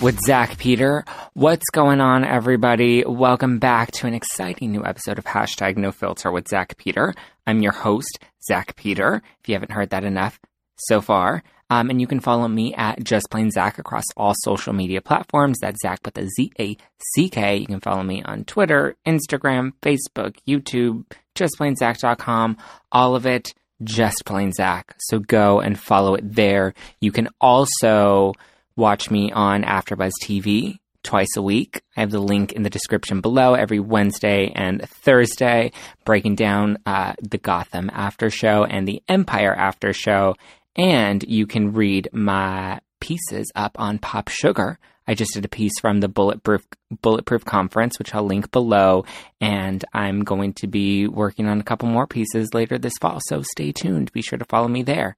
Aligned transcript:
with 0.00 0.18
Zack 0.20 0.58
Peter. 0.58 1.04
What's 1.34 1.70
going 1.72 2.00
on, 2.00 2.24
everybody? 2.24 3.04
Welcome 3.04 3.58
back 3.58 3.90
to 3.92 4.06
an 4.06 4.14
exciting 4.14 4.72
new 4.72 4.84
episode 4.84 5.18
of 5.18 5.24
hashtag 5.24 5.76
no 5.76 5.92
filter 5.92 6.30
with 6.30 6.48
Zack 6.48 6.76
Peter. 6.76 7.14
I'm 7.46 7.62
your 7.62 7.72
host, 7.72 8.18
Zack 8.46 8.76
Peter, 8.76 9.22
if 9.40 9.48
you 9.48 9.54
haven't 9.54 9.72
heard 9.72 9.90
that 9.90 10.04
enough 10.04 10.38
so 10.76 11.00
far. 11.00 11.42
Um, 11.70 11.90
and 11.90 12.00
you 12.00 12.06
can 12.06 12.20
follow 12.20 12.46
me 12.46 12.74
at 12.74 13.02
Just 13.02 13.30
Plain 13.30 13.50
Zack 13.50 13.78
across 13.78 14.04
all 14.16 14.34
social 14.42 14.72
media 14.72 15.00
platforms. 15.00 15.58
That's 15.60 15.80
Zack 15.80 16.00
with 16.04 16.18
a 16.18 16.28
Z 16.28 16.52
A 16.58 16.76
C 17.14 17.28
K. 17.28 17.56
You 17.56 17.66
can 17.66 17.80
follow 17.80 18.02
me 18.02 18.22
on 18.22 18.44
Twitter, 18.44 18.96
Instagram, 19.06 19.72
Facebook, 19.82 20.36
YouTube, 20.46 21.04
justplainzack.com, 21.34 22.56
all 22.92 23.16
of 23.16 23.26
it 23.26 23.54
just 23.82 24.24
plain 24.24 24.52
Zack. 24.52 24.94
So 24.98 25.18
go 25.18 25.60
and 25.60 25.78
follow 25.78 26.14
it 26.14 26.34
there. 26.34 26.74
You 27.00 27.12
can 27.12 27.28
also 27.40 28.34
watch 28.76 29.10
me 29.10 29.32
on 29.32 29.62
AfterBuzz 29.62 30.12
TV 30.22 30.78
twice 31.02 31.36
a 31.36 31.42
week. 31.42 31.82
I 31.96 32.00
have 32.00 32.10
the 32.10 32.18
link 32.18 32.52
in 32.52 32.62
the 32.62 32.70
description 32.70 33.20
below 33.20 33.54
every 33.54 33.78
Wednesday 33.78 34.50
and 34.54 34.88
Thursday, 34.88 35.70
breaking 36.04 36.34
down 36.34 36.78
uh, 36.86 37.14
the 37.22 37.38
Gotham 37.38 37.90
after 37.92 38.30
show 38.30 38.64
and 38.64 38.88
the 38.88 39.02
Empire 39.08 39.54
after 39.54 39.92
show. 39.92 40.34
And 40.74 41.22
you 41.22 41.46
can 41.46 41.72
read 41.72 42.08
my 42.12 42.80
pieces 43.00 43.52
up 43.54 43.78
on 43.78 43.98
POPSUGAR. 43.98 44.78
I 45.06 45.14
just 45.14 45.34
did 45.34 45.44
a 45.44 45.48
piece 45.48 45.78
from 45.80 46.00
the 46.00 46.08
Bulletproof 46.08 46.66
Bulletproof 47.02 47.44
conference, 47.44 47.98
which 47.98 48.14
I'll 48.14 48.24
link 48.24 48.50
below, 48.50 49.04
and 49.40 49.84
I'm 49.92 50.24
going 50.24 50.54
to 50.54 50.66
be 50.66 51.06
working 51.06 51.46
on 51.46 51.60
a 51.60 51.64
couple 51.64 51.88
more 51.88 52.06
pieces 52.06 52.54
later 52.54 52.78
this 52.78 52.94
fall. 53.00 53.20
So 53.26 53.42
stay 53.42 53.70
tuned. 53.72 54.10
Be 54.12 54.22
sure 54.22 54.38
to 54.38 54.46
follow 54.46 54.68
me 54.68 54.82
there. 54.82 55.16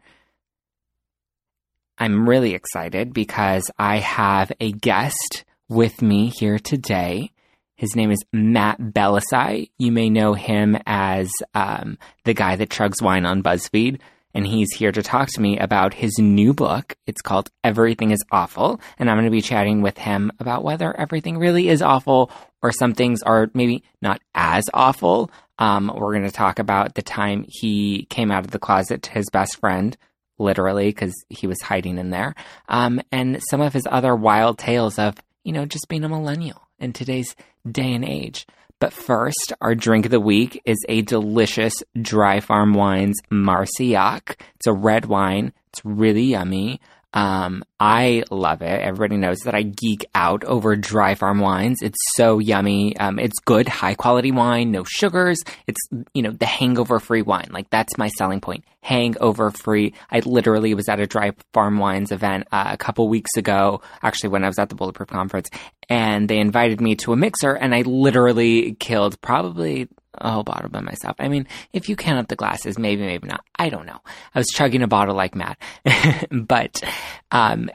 I'm 1.98 2.28
really 2.28 2.54
excited 2.54 3.12
because 3.12 3.70
I 3.78 3.98
have 3.98 4.52
a 4.60 4.72
guest 4.72 5.44
with 5.68 6.02
me 6.02 6.28
here 6.28 6.58
today. 6.58 7.32
His 7.76 7.96
name 7.96 8.10
is 8.10 8.24
Matt 8.32 8.78
Bellassai. 8.78 9.70
You 9.78 9.92
may 9.92 10.10
know 10.10 10.34
him 10.34 10.78
as 10.86 11.30
um, 11.54 11.98
the 12.24 12.34
guy 12.34 12.56
that 12.56 12.70
chugs 12.70 13.02
wine 13.02 13.26
on 13.26 13.42
BuzzFeed 13.42 14.00
and 14.36 14.46
he's 14.46 14.70
here 14.72 14.92
to 14.92 15.02
talk 15.02 15.28
to 15.28 15.40
me 15.40 15.58
about 15.58 15.94
his 15.94 16.18
new 16.18 16.52
book. 16.52 16.94
It's 17.06 17.22
called 17.22 17.50
Everything 17.64 18.10
is 18.10 18.22
Awful, 18.30 18.82
and 18.98 19.08
I'm 19.08 19.16
going 19.16 19.24
to 19.24 19.30
be 19.30 19.40
chatting 19.40 19.80
with 19.80 19.96
him 19.96 20.30
about 20.38 20.62
whether 20.62 20.94
everything 20.94 21.38
really 21.38 21.70
is 21.70 21.80
awful 21.80 22.30
or 22.60 22.70
some 22.70 22.92
things 22.92 23.22
are 23.22 23.50
maybe 23.54 23.82
not 24.02 24.20
as 24.34 24.64
awful. 24.74 25.30
Um, 25.58 25.90
we're 25.94 26.12
going 26.12 26.26
to 26.26 26.30
talk 26.30 26.58
about 26.58 26.96
the 26.96 27.02
time 27.02 27.46
he 27.48 28.04
came 28.10 28.30
out 28.30 28.44
of 28.44 28.50
the 28.50 28.58
closet 28.58 29.04
to 29.04 29.10
his 29.10 29.30
best 29.32 29.58
friend, 29.58 29.96
literally, 30.38 30.88
because 30.88 31.14
he 31.28 31.46
was 31.46 31.60
hiding 31.62 31.98
in 31.98 32.10
there, 32.10 32.34
um, 32.68 33.00
and 33.12 33.40
some 33.50 33.60
of 33.60 33.72
his 33.72 33.86
other 33.90 34.14
wild 34.14 34.58
tales 34.58 34.98
of, 34.98 35.16
you 35.44 35.52
know, 35.52 35.66
just 35.66 35.88
being 35.88 36.04
a 36.04 36.08
millennial 36.08 36.62
in 36.78 36.92
today's 36.92 37.34
day 37.70 37.92
and 37.94 38.04
age. 38.04 38.46
But 38.78 38.92
first, 38.92 39.54
our 39.62 39.74
drink 39.74 40.04
of 40.04 40.10
the 40.10 40.20
week 40.20 40.60
is 40.66 40.76
a 40.88 41.00
delicious 41.02 41.72
Dry 42.00 42.40
Farm 42.40 42.74
Wines 42.74 43.16
Marcillac. 43.30 44.38
It's 44.56 44.66
a 44.66 44.72
red 44.72 45.06
wine. 45.06 45.52
It's 45.68 45.82
really 45.84 46.24
yummy. 46.24 46.80
Um, 47.12 47.64
I 47.80 48.24
love 48.30 48.62
it. 48.62 48.80
Everybody 48.80 49.16
knows 49.16 49.38
that 49.44 49.54
I 49.54 49.62
geek 49.62 50.04
out 50.14 50.44
over 50.44 50.76
dry 50.76 51.14
farm 51.14 51.40
wines. 51.40 51.78
It's 51.82 51.98
so 52.14 52.38
yummy. 52.38 52.96
Um, 52.98 53.18
it's 53.18 53.38
good, 53.40 53.68
high 53.68 53.94
quality 53.94 54.32
wine, 54.32 54.70
no 54.70 54.84
sugars. 54.84 55.42
It's, 55.66 55.80
you 56.12 56.22
know, 56.22 56.30
the 56.30 56.46
hangover 56.46 57.00
free 57.00 57.22
wine. 57.22 57.48
Like 57.50 57.70
that's 57.70 57.96
my 57.96 58.08
selling 58.08 58.40
point. 58.40 58.64
Hangover 58.82 59.50
free. 59.50 59.94
I 60.10 60.20
literally 60.20 60.74
was 60.74 60.88
at 60.88 61.00
a 61.00 61.06
dry 61.06 61.32
farm 61.54 61.78
wines 61.78 62.12
event 62.12 62.48
uh, 62.52 62.68
a 62.72 62.76
couple 62.76 63.08
weeks 63.08 63.30
ago, 63.36 63.80
actually 64.02 64.30
when 64.30 64.44
I 64.44 64.48
was 64.48 64.58
at 64.58 64.68
the 64.68 64.74
Bulletproof 64.74 65.08
conference, 65.08 65.48
and 65.88 66.28
they 66.28 66.38
invited 66.38 66.80
me 66.80 66.96
to 66.96 67.12
a 67.12 67.16
mixer 67.16 67.54
and 67.54 67.74
I 67.74 67.82
literally 67.82 68.74
killed 68.74 69.20
probably 69.20 69.88
a 70.18 70.30
whole 70.30 70.42
bottle 70.42 70.70
by 70.70 70.80
myself. 70.80 71.16
I 71.18 71.28
mean, 71.28 71.46
if 71.72 71.88
you 71.88 71.96
count 71.96 72.18
up 72.18 72.28
the 72.28 72.36
glasses, 72.36 72.78
maybe, 72.78 73.02
maybe 73.02 73.28
not. 73.28 73.44
I 73.58 73.68
don't 73.68 73.86
know. 73.86 74.00
I 74.34 74.38
was 74.38 74.48
chugging 74.48 74.82
a 74.82 74.88
bottle 74.88 75.14
like 75.14 75.34
mad, 75.34 75.56
but 76.30 76.82
um, 77.30 77.70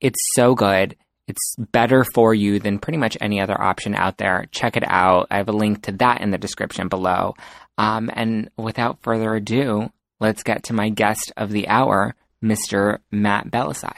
it's 0.00 0.20
so 0.34 0.54
good. 0.54 0.96
It's 1.26 1.54
better 1.56 2.04
for 2.12 2.34
you 2.34 2.58
than 2.58 2.80
pretty 2.80 2.98
much 2.98 3.16
any 3.20 3.40
other 3.40 3.60
option 3.60 3.94
out 3.94 4.18
there. 4.18 4.46
Check 4.50 4.76
it 4.76 4.84
out. 4.86 5.28
I 5.30 5.36
have 5.36 5.48
a 5.48 5.52
link 5.52 5.82
to 5.82 5.92
that 5.92 6.20
in 6.20 6.30
the 6.30 6.38
description 6.38 6.88
below. 6.88 7.34
Um, 7.78 8.10
and 8.12 8.50
without 8.56 9.00
further 9.02 9.34
ado, 9.34 9.90
let's 10.18 10.42
get 10.42 10.64
to 10.64 10.72
my 10.72 10.88
guest 10.88 11.32
of 11.36 11.50
the 11.50 11.68
hour, 11.68 12.14
Mr. 12.42 12.98
Matt 13.12 13.48
Bellassai. 13.50 13.96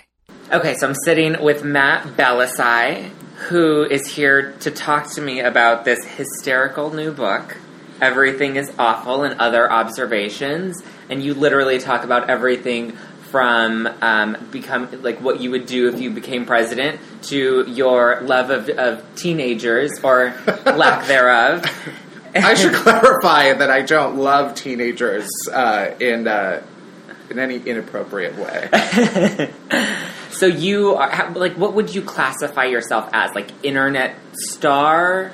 Okay, 0.53 0.75
so 0.75 0.89
I'm 0.89 0.95
sitting 0.95 1.43
with 1.43 1.65
Matt 1.65 2.05
Bellassai, 2.17 3.11
who 3.49 3.85
is 3.85 4.07
here 4.07 4.53
to 4.61 4.71
talk 4.71 5.11
to 5.13 5.21
me 5.21 5.41
about 5.41 5.85
this 5.85 6.05
hysterical 6.05 6.93
new 6.93 7.13
book, 7.13 7.57
Everything 8.01 8.57
is 8.57 8.73
Awful 8.81 9.23
and 9.23 9.41
Other 9.41 9.71
Observations. 9.71 10.83
And 11.09 11.23
you 11.23 11.35
literally 11.35 11.79
talk 11.79 12.03
about 12.03 12.29
everything 12.29 12.97
from 13.31 13.89
um, 14.03 14.37
become 14.51 15.03
like 15.03 15.21
what 15.21 15.41
you 15.41 15.53
would 15.53 15.67
do 15.67 15.89
if 15.89 16.01
you 16.01 16.11
became 16.11 16.45
president 16.45 17.01
to 17.23 17.65
your 17.69 18.21
love 18.23 18.51
of, 18.51 18.69
of 18.69 19.15
teenagers 19.15 19.93
or 20.03 20.35
lack 20.67 21.07
thereof. 21.09 21.65
I 22.35 22.55
should 22.55 22.75
clarify 22.75 23.53
that 23.53 23.71
I 23.71 23.83
don't 23.83 24.17
love 24.17 24.55
teenagers 24.55 25.29
uh, 25.53 25.95
in 26.01 26.27
uh, 26.27 26.63
in 27.31 27.39
any 27.39 27.57
inappropriate 27.57 28.37
way. 28.37 29.51
so 30.43 30.49
you 30.49 30.97
are 30.97 31.31
like, 31.35 31.55
what 31.57 31.75
would 31.75 31.95
you 31.95 32.03
classify 32.03 32.65
yourself 32.65 33.09
as? 33.13 33.31
Like 33.33 33.53
internet 33.65 34.17
star? 34.35 35.31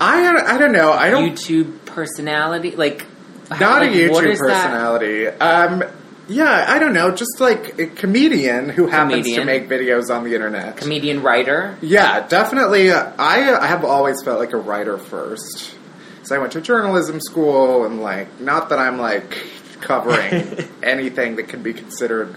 I 0.00 0.26
I 0.26 0.58
don't 0.58 0.72
know. 0.72 0.90
I 0.90 1.08
don't 1.10 1.30
YouTube 1.30 1.84
personality. 1.86 2.72
Like 2.74 3.06
not 3.48 3.60
how- 3.60 3.82
a 3.82 3.86
like, 3.86 4.10
what 4.10 4.24
YouTube 4.24 4.30
is 4.32 4.38
that? 4.40 4.64
personality. 4.64 5.26
Um, 5.28 5.84
yeah, 6.28 6.64
I 6.68 6.80
don't 6.80 6.94
know. 6.94 7.14
Just 7.14 7.38
like 7.38 7.78
a 7.78 7.86
comedian 7.86 8.68
who 8.70 8.88
happens 8.88 9.12
Comedian. 9.26 9.38
to 9.40 9.44
make 9.46 9.68
videos 9.68 10.12
on 10.12 10.24
the 10.24 10.34
internet. 10.34 10.76
Comedian 10.78 11.22
writer. 11.22 11.76
yeah, 11.80 12.26
definitely. 12.26 12.90
I 12.90 13.54
I 13.54 13.66
have 13.68 13.84
always 13.84 14.16
felt 14.24 14.40
like 14.40 14.52
a 14.52 14.56
writer 14.56 14.98
first. 14.98 15.76
So 16.24 16.34
I 16.34 16.38
went 16.38 16.52
to 16.54 16.60
journalism 16.60 17.20
school, 17.20 17.84
and 17.84 18.00
like, 18.00 18.40
not 18.40 18.68
that 18.70 18.80
I'm 18.80 18.98
like 18.98 19.36
covering 19.80 20.68
anything 20.82 21.36
that 21.36 21.48
can 21.48 21.62
be 21.62 21.72
considered 21.72 22.34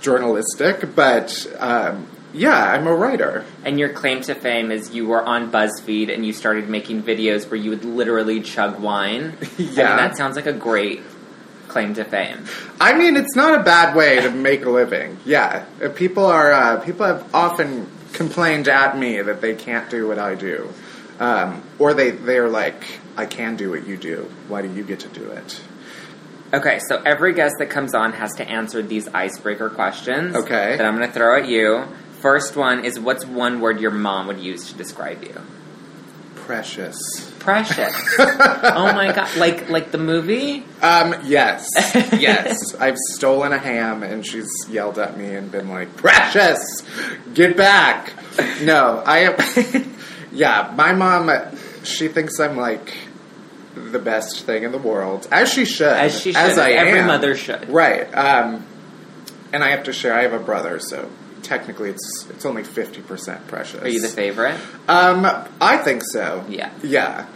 journalistic, 0.00 0.94
but 0.94 1.46
um, 1.58 2.06
yeah, 2.32 2.72
I'm 2.72 2.86
a 2.86 2.94
writer. 2.94 3.44
And 3.64 3.78
your 3.78 3.88
claim 3.90 4.20
to 4.22 4.34
fame 4.34 4.70
is 4.70 4.94
you 4.94 5.06
were 5.06 5.22
on 5.22 5.50
BuzzFeed 5.50 6.12
and 6.12 6.24
you 6.26 6.32
started 6.32 6.68
making 6.68 7.02
videos 7.02 7.50
where 7.50 7.58
you 7.60 7.70
would 7.70 7.84
literally 7.84 8.40
chug 8.40 8.78
wine. 8.80 9.36
I 9.42 9.60
mean, 9.62 9.68
Yeah. 9.74 9.96
that 9.96 10.16
sounds 10.16 10.36
like 10.36 10.46
a 10.46 10.52
great 10.52 11.02
claim 11.68 11.94
to 11.94 12.04
fame. 12.04 12.44
I 12.80 12.96
mean, 12.96 13.16
it's 13.16 13.36
not 13.36 13.58
a 13.58 13.62
bad 13.62 13.94
way 13.96 14.20
to 14.20 14.30
make 14.30 14.64
a 14.64 14.70
living. 14.70 15.18
Yeah, 15.24 15.64
people 15.94 16.24
are 16.26 16.52
uh, 16.52 16.80
people 16.80 17.06
have 17.06 17.34
often 17.34 17.86
complained 18.14 18.68
at 18.68 18.96
me 18.98 19.20
that 19.20 19.40
they 19.42 19.54
can't 19.54 19.88
do 19.90 20.08
what 20.08 20.18
I 20.18 20.34
do, 20.34 20.72
um, 21.20 21.62
or 21.78 21.92
they 21.92 22.10
they 22.10 22.38
are 22.38 22.48
like, 22.48 22.82
I 23.18 23.26
can 23.26 23.56
do 23.56 23.70
what 23.70 23.86
you 23.86 23.96
do. 23.98 24.30
Why 24.48 24.62
do 24.62 24.72
you 24.72 24.82
get 24.82 25.00
to 25.00 25.08
do 25.08 25.30
it? 25.30 25.60
Okay, 26.52 26.78
so 26.88 27.02
every 27.04 27.34
guest 27.34 27.56
that 27.58 27.68
comes 27.68 27.94
on 27.94 28.12
has 28.12 28.34
to 28.36 28.48
answer 28.48 28.80
these 28.82 29.06
icebreaker 29.08 29.68
questions. 29.68 30.34
Okay. 30.34 30.76
That 30.76 30.86
I'm 30.86 30.96
going 30.96 31.06
to 31.06 31.12
throw 31.12 31.38
at 31.38 31.46
you. 31.46 31.84
First 32.20 32.56
one 32.56 32.84
is 32.84 32.98
what's 32.98 33.26
one 33.26 33.60
word 33.60 33.80
your 33.80 33.90
mom 33.90 34.26
would 34.28 34.40
use 34.40 34.72
to 34.72 34.76
describe 34.76 35.22
you? 35.22 35.40
Precious. 36.34 36.98
Precious. 37.38 37.94
oh 38.18 38.92
my 38.94 39.12
god, 39.12 39.36
like 39.36 39.68
like 39.68 39.90
the 39.90 39.98
movie? 39.98 40.64
Um, 40.80 41.14
yes, 41.24 41.68
yes. 42.18 42.74
I've 42.80 42.96
stolen 42.96 43.52
a 43.52 43.58
ham, 43.58 44.02
and 44.02 44.26
she's 44.26 44.50
yelled 44.70 44.98
at 44.98 45.18
me 45.18 45.34
and 45.34 45.52
been 45.52 45.68
like, 45.68 45.94
"Precious, 45.96 46.82
get 47.34 47.54
back!" 47.54 48.14
No, 48.62 49.02
I 49.04 49.18
am. 49.20 49.94
yeah, 50.32 50.72
my 50.74 50.92
mom. 50.94 51.30
She 51.84 52.08
thinks 52.08 52.40
I'm 52.40 52.56
like 52.56 52.94
the 53.78 53.98
best 53.98 54.44
thing 54.44 54.62
in 54.64 54.72
the 54.72 54.78
world, 54.78 55.26
as 55.30 55.52
she 55.52 55.64
should, 55.64 55.86
As 55.88 56.20
she 56.20 56.32
should. 56.32 56.40
as 56.40 56.58
I 56.58 56.72
Every 56.72 57.00
am. 57.00 57.06
mother 57.06 57.34
should. 57.34 57.68
right? 57.68 58.12
Um, 58.14 58.64
and 59.52 59.64
I 59.64 59.70
have 59.70 59.84
to 59.84 59.92
share. 59.92 60.12
I 60.14 60.22
have 60.22 60.32
a 60.34 60.38
brother, 60.38 60.78
so 60.78 61.08
technically, 61.42 61.90
it's 61.90 62.26
it's 62.30 62.44
only 62.44 62.64
fifty 62.64 63.00
percent 63.00 63.46
precious. 63.48 63.80
Are 63.82 63.88
you 63.88 64.00
the 64.00 64.08
favorite? 64.08 64.60
Um, 64.88 65.26
I 65.60 65.78
think 65.78 66.02
so. 66.04 66.44
Yeah. 66.48 66.70
yeah. 66.82 67.26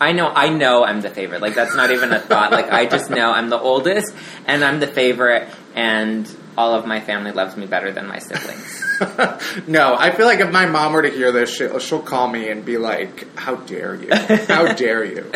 I 0.00 0.12
know, 0.12 0.28
I 0.28 0.48
know 0.48 0.82
I'm 0.82 1.02
the 1.02 1.10
favorite. 1.10 1.42
Like 1.42 1.54
that's 1.54 1.74
not 1.76 1.90
even 1.90 2.12
a 2.12 2.18
thought. 2.20 2.52
Like 2.52 2.72
I 2.72 2.86
just 2.86 3.10
know 3.10 3.30
I'm 3.30 3.50
the 3.50 3.58
oldest 3.60 4.14
and 4.46 4.64
I'm 4.64 4.80
the 4.80 4.86
favorite 4.86 5.46
and 5.74 6.26
all 6.56 6.74
of 6.74 6.86
my 6.86 7.00
family 7.00 7.32
loves 7.32 7.56
me 7.56 7.66
better 7.66 7.92
than 7.92 8.06
my 8.06 8.18
siblings. 8.18 9.66
no, 9.68 9.96
I 9.96 10.10
feel 10.10 10.26
like 10.26 10.40
if 10.40 10.52
my 10.52 10.66
mom 10.66 10.92
were 10.92 11.02
to 11.02 11.10
hear 11.10 11.32
this, 11.32 11.54
she'll, 11.54 11.78
she'll 11.78 12.02
call 12.02 12.28
me 12.28 12.50
and 12.50 12.64
be 12.64 12.76
like, 12.76 13.34
"How 13.36 13.56
dare 13.56 13.94
you? 13.94 14.14
How 14.14 14.72
dare 14.74 15.04
you?" 15.04 15.30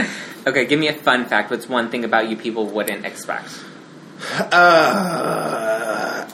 Okay, 0.47 0.67
give 0.67 0.79
me 0.79 0.89
a 0.89 0.95
fun 0.95 1.27
fact. 1.27 1.51
What's 1.51 1.69
one 1.69 1.91
thing 1.91 2.05
about 2.05 2.29
you 2.29 2.37
people 2.37 2.67
wouldn't 2.67 3.07
expect? 3.07 3.49
Uh, 4.31 6.29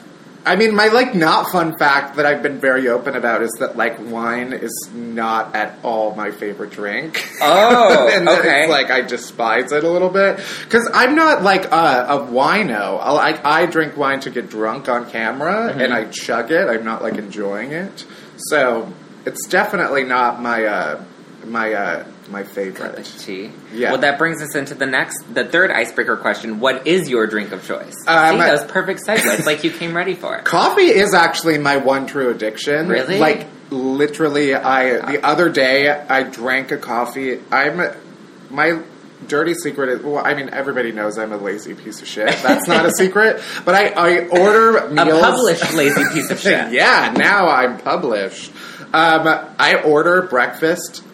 I 0.44 0.56
mean, 0.56 0.74
my 0.74 0.86
like 0.88 1.14
not 1.14 1.50
fun 1.52 1.76
fact 1.76 2.16
that 2.16 2.24
I've 2.24 2.42
been 2.42 2.58
very 2.58 2.88
open 2.88 3.14
about 3.14 3.42
is 3.42 3.50
that 3.60 3.76
like 3.76 3.98
wine 4.00 4.54
is 4.54 4.88
not 4.94 5.54
at 5.54 5.78
all 5.82 6.14
my 6.14 6.30
favorite 6.30 6.70
drink. 6.70 7.22
Oh, 7.42 8.08
and 8.12 8.26
okay. 8.26 8.62
it's, 8.62 8.70
like 8.70 8.90
I 8.90 9.02
despise 9.02 9.70
it 9.72 9.84
a 9.84 9.88
little 9.90 10.08
bit 10.08 10.40
because 10.64 10.88
I'm 10.94 11.14
not 11.14 11.42
like 11.42 11.66
a, 11.66 12.06
a 12.08 12.18
wino. 12.26 12.98
I 13.02 13.38
I 13.44 13.66
drink 13.66 13.96
wine 13.98 14.20
to 14.20 14.30
get 14.30 14.48
drunk 14.48 14.88
on 14.88 15.10
camera 15.10 15.70
Mm-hmm. 15.70 15.80
and 15.80 15.92
I 15.92 16.04
chug 16.06 16.50
it. 16.50 16.68
I'm 16.68 16.84
not 16.84 17.02
like 17.02 17.16
enjoying 17.16 17.72
it, 17.72 18.04
so 18.36 18.90
it's 19.26 19.46
definitely 19.48 20.04
not 20.04 20.40
my 20.40 20.64
uh, 20.64 21.04
my 21.44 21.72
uh, 21.74 22.04
my 22.30 22.44
favorite. 22.44 23.04
Tea. 23.18 23.50
Yeah. 23.72 23.92
Well, 23.92 24.00
that 24.00 24.18
brings 24.18 24.40
us 24.42 24.54
into 24.54 24.74
the 24.74 24.86
next, 24.86 25.22
the 25.34 25.44
third 25.44 25.70
icebreaker 25.70 26.16
question. 26.16 26.60
What 26.60 26.86
is 26.86 27.08
your 27.08 27.26
drink 27.26 27.52
of 27.52 27.66
choice? 27.66 27.94
Um, 28.06 28.32
See, 28.32 28.38
that 28.38 28.52
was 28.52 28.64
perfect 28.70 29.00
segue. 29.06 29.38
It's 29.38 29.46
like 29.52 29.64
you 29.64 29.70
came 29.70 29.96
ready 29.96 30.14
for 30.14 30.36
it. 30.36 30.44
Coffee 30.44 30.82
is 30.82 31.14
actually 31.14 31.58
my 31.58 31.76
one 31.78 32.06
true 32.06 32.30
addiction. 32.30 32.88
Really? 32.88 33.18
Like 33.18 33.46
literally, 33.70 34.54
I 34.54 35.12
the 35.12 35.24
other 35.26 35.48
day 35.48 35.88
I 35.90 36.22
drank 36.22 36.70
a 36.72 36.78
coffee. 36.78 37.40
I'm 37.50 37.80
my 38.50 38.82
dirty 39.28 39.54
secret 39.54 39.90
is 39.90 40.02
well, 40.02 40.18
I 40.24 40.34
mean 40.34 40.48
everybody 40.50 40.92
knows 40.92 41.18
I'm 41.18 41.32
a 41.32 41.36
lazy 41.36 41.74
piece 41.74 42.00
of 42.00 42.08
shit. 42.08 42.28
That's 42.42 42.66
not 42.66 42.86
a 42.86 42.90
secret. 42.96 43.42
But 43.64 43.74
I 43.74 43.88
I 43.90 44.26
order 44.28 44.76
A 44.78 44.90
meals. 44.90 45.20
published 45.20 45.74
lazy 45.74 46.02
piece 46.12 46.30
of 46.30 46.40
shit. 46.46 46.72
yeah, 46.72 47.12
now 47.16 47.48
I'm 47.48 47.78
published. 47.78 48.50
Um, 48.92 49.28
I 49.58 49.80
order 49.84 50.22
breakfast 50.22 51.04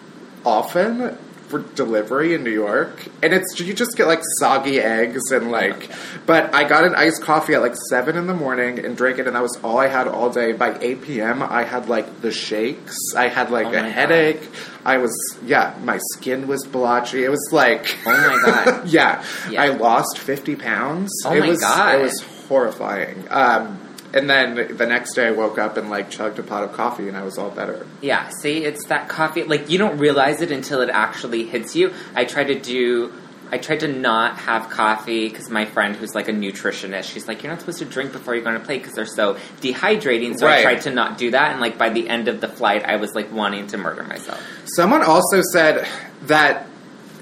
often 0.46 1.18
for 1.48 1.60
delivery 1.76 2.34
in 2.34 2.42
New 2.42 2.50
York, 2.50 3.06
and 3.22 3.32
it's 3.32 3.60
you 3.60 3.72
just 3.72 3.96
get 3.96 4.08
like 4.08 4.20
soggy 4.40 4.80
eggs 4.80 5.30
and 5.30 5.52
like. 5.52 5.90
But 6.26 6.52
I 6.52 6.64
got 6.64 6.82
an 6.84 6.96
iced 6.96 7.22
coffee 7.22 7.54
at 7.54 7.60
like 7.62 7.76
seven 7.88 8.16
in 8.16 8.26
the 8.26 8.34
morning 8.34 8.84
and 8.84 8.96
drank 8.96 9.18
it, 9.20 9.28
and 9.28 9.36
that 9.36 9.42
was 9.42 9.56
all 9.62 9.78
I 9.78 9.86
had 9.86 10.08
all 10.08 10.28
day. 10.30 10.52
By 10.52 10.76
eight 10.80 11.02
p.m., 11.02 11.42
I 11.44 11.62
had 11.62 11.88
like 11.88 12.20
the 12.20 12.32
shakes. 12.32 12.96
I 13.16 13.28
had 13.28 13.50
like 13.52 13.66
Oh 13.66 13.70
a 13.70 13.72
my 13.74 13.82
God. 13.82 13.92
headache. 13.92 14.48
I 14.84 14.96
was 14.98 15.12
yeah, 15.44 15.76
my 15.84 15.98
skin 16.14 16.48
was 16.48 16.66
blotchy. 16.66 17.22
It 17.24 17.30
was 17.30 17.48
like 17.52 17.96
Oh 18.06 18.10
my 18.10 18.42
God. 18.64 18.88
yeah, 18.88 19.24
Yeah. 19.48 19.62
I 19.62 19.68
lost 19.68 20.18
fifty 20.18 20.56
pounds. 20.56 21.12
Oh 21.24 21.32
it 21.32 21.40
my 21.40 21.48
was, 21.50 21.60
God. 21.60 21.94
It 21.94 22.02
was 22.02 22.22
horrifying. 22.48 23.24
Um, 23.30 23.78
and 24.16 24.28
then 24.28 24.76
the 24.76 24.86
next 24.86 25.14
day 25.14 25.28
I 25.28 25.30
woke 25.30 25.58
up 25.58 25.76
and 25.76 25.90
like 25.90 26.10
chugged 26.10 26.38
a 26.38 26.42
pot 26.42 26.64
of 26.64 26.72
coffee 26.72 27.06
and 27.08 27.16
I 27.16 27.22
was 27.22 27.38
all 27.38 27.50
better. 27.50 27.86
Yeah, 28.00 28.28
see, 28.42 28.64
it's 28.64 28.86
that 28.86 29.08
coffee. 29.08 29.44
Like 29.44 29.70
you 29.70 29.78
don't 29.78 29.98
realize 29.98 30.40
it 30.40 30.50
until 30.50 30.80
it 30.80 30.90
actually 30.92 31.44
hits 31.46 31.76
you. 31.76 31.92
I 32.14 32.24
try 32.24 32.44
to 32.44 32.58
do. 32.58 33.12
I 33.52 33.58
tried 33.58 33.78
to 33.80 33.88
not 33.88 34.38
have 34.38 34.70
coffee 34.70 35.28
because 35.28 35.48
my 35.50 35.66
friend, 35.66 35.94
who's 35.94 36.16
like 36.16 36.26
a 36.28 36.32
nutritionist, 36.32 37.04
she's 37.12 37.28
like, 37.28 37.44
"You're 37.44 37.52
not 37.52 37.60
supposed 37.60 37.78
to 37.78 37.84
drink 37.84 38.10
before 38.10 38.34
you're 38.34 38.42
going 38.42 38.58
to 38.58 38.64
play 38.64 38.78
because 38.78 38.94
they're 38.94 39.06
so 39.06 39.36
dehydrating." 39.60 40.36
So 40.36 40.46
I 40.48 40.50
Right. 40.50 40.62
tried 40.62 40.80
to 40.82 40.90
not 40.90 41.16
do 41.16 41.30
that, 41.30 41.52
and 41.52 41.60
like 41.60 41.78
by 41.78 41.90
the 41.90 42.08
end 42.08 42.26
of 42.26 42.40
the 42.40 42.48
flight, 42.48 42.84
I 42.84 42.96
was 42.96 43.14
like 43.14 43.32
wanting 43.32 43.68
to 43.68 43.76
murder 43.78 44.02
myself. 44.02 44.40
Someone 44.74 45.02
also 45.04 45.42
said 45.52 45.86
that 46.22 46.66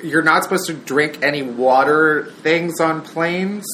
you're 0.03 0.23
not 0.23 0.45
supposed 0.45 0.67
to 0.69 0.73
drink 0.75 1.19
any 1.23 1.43
water 1.43 2.31
things 2.43 2.81
on 2.81 3.03
planes 3.03 3.65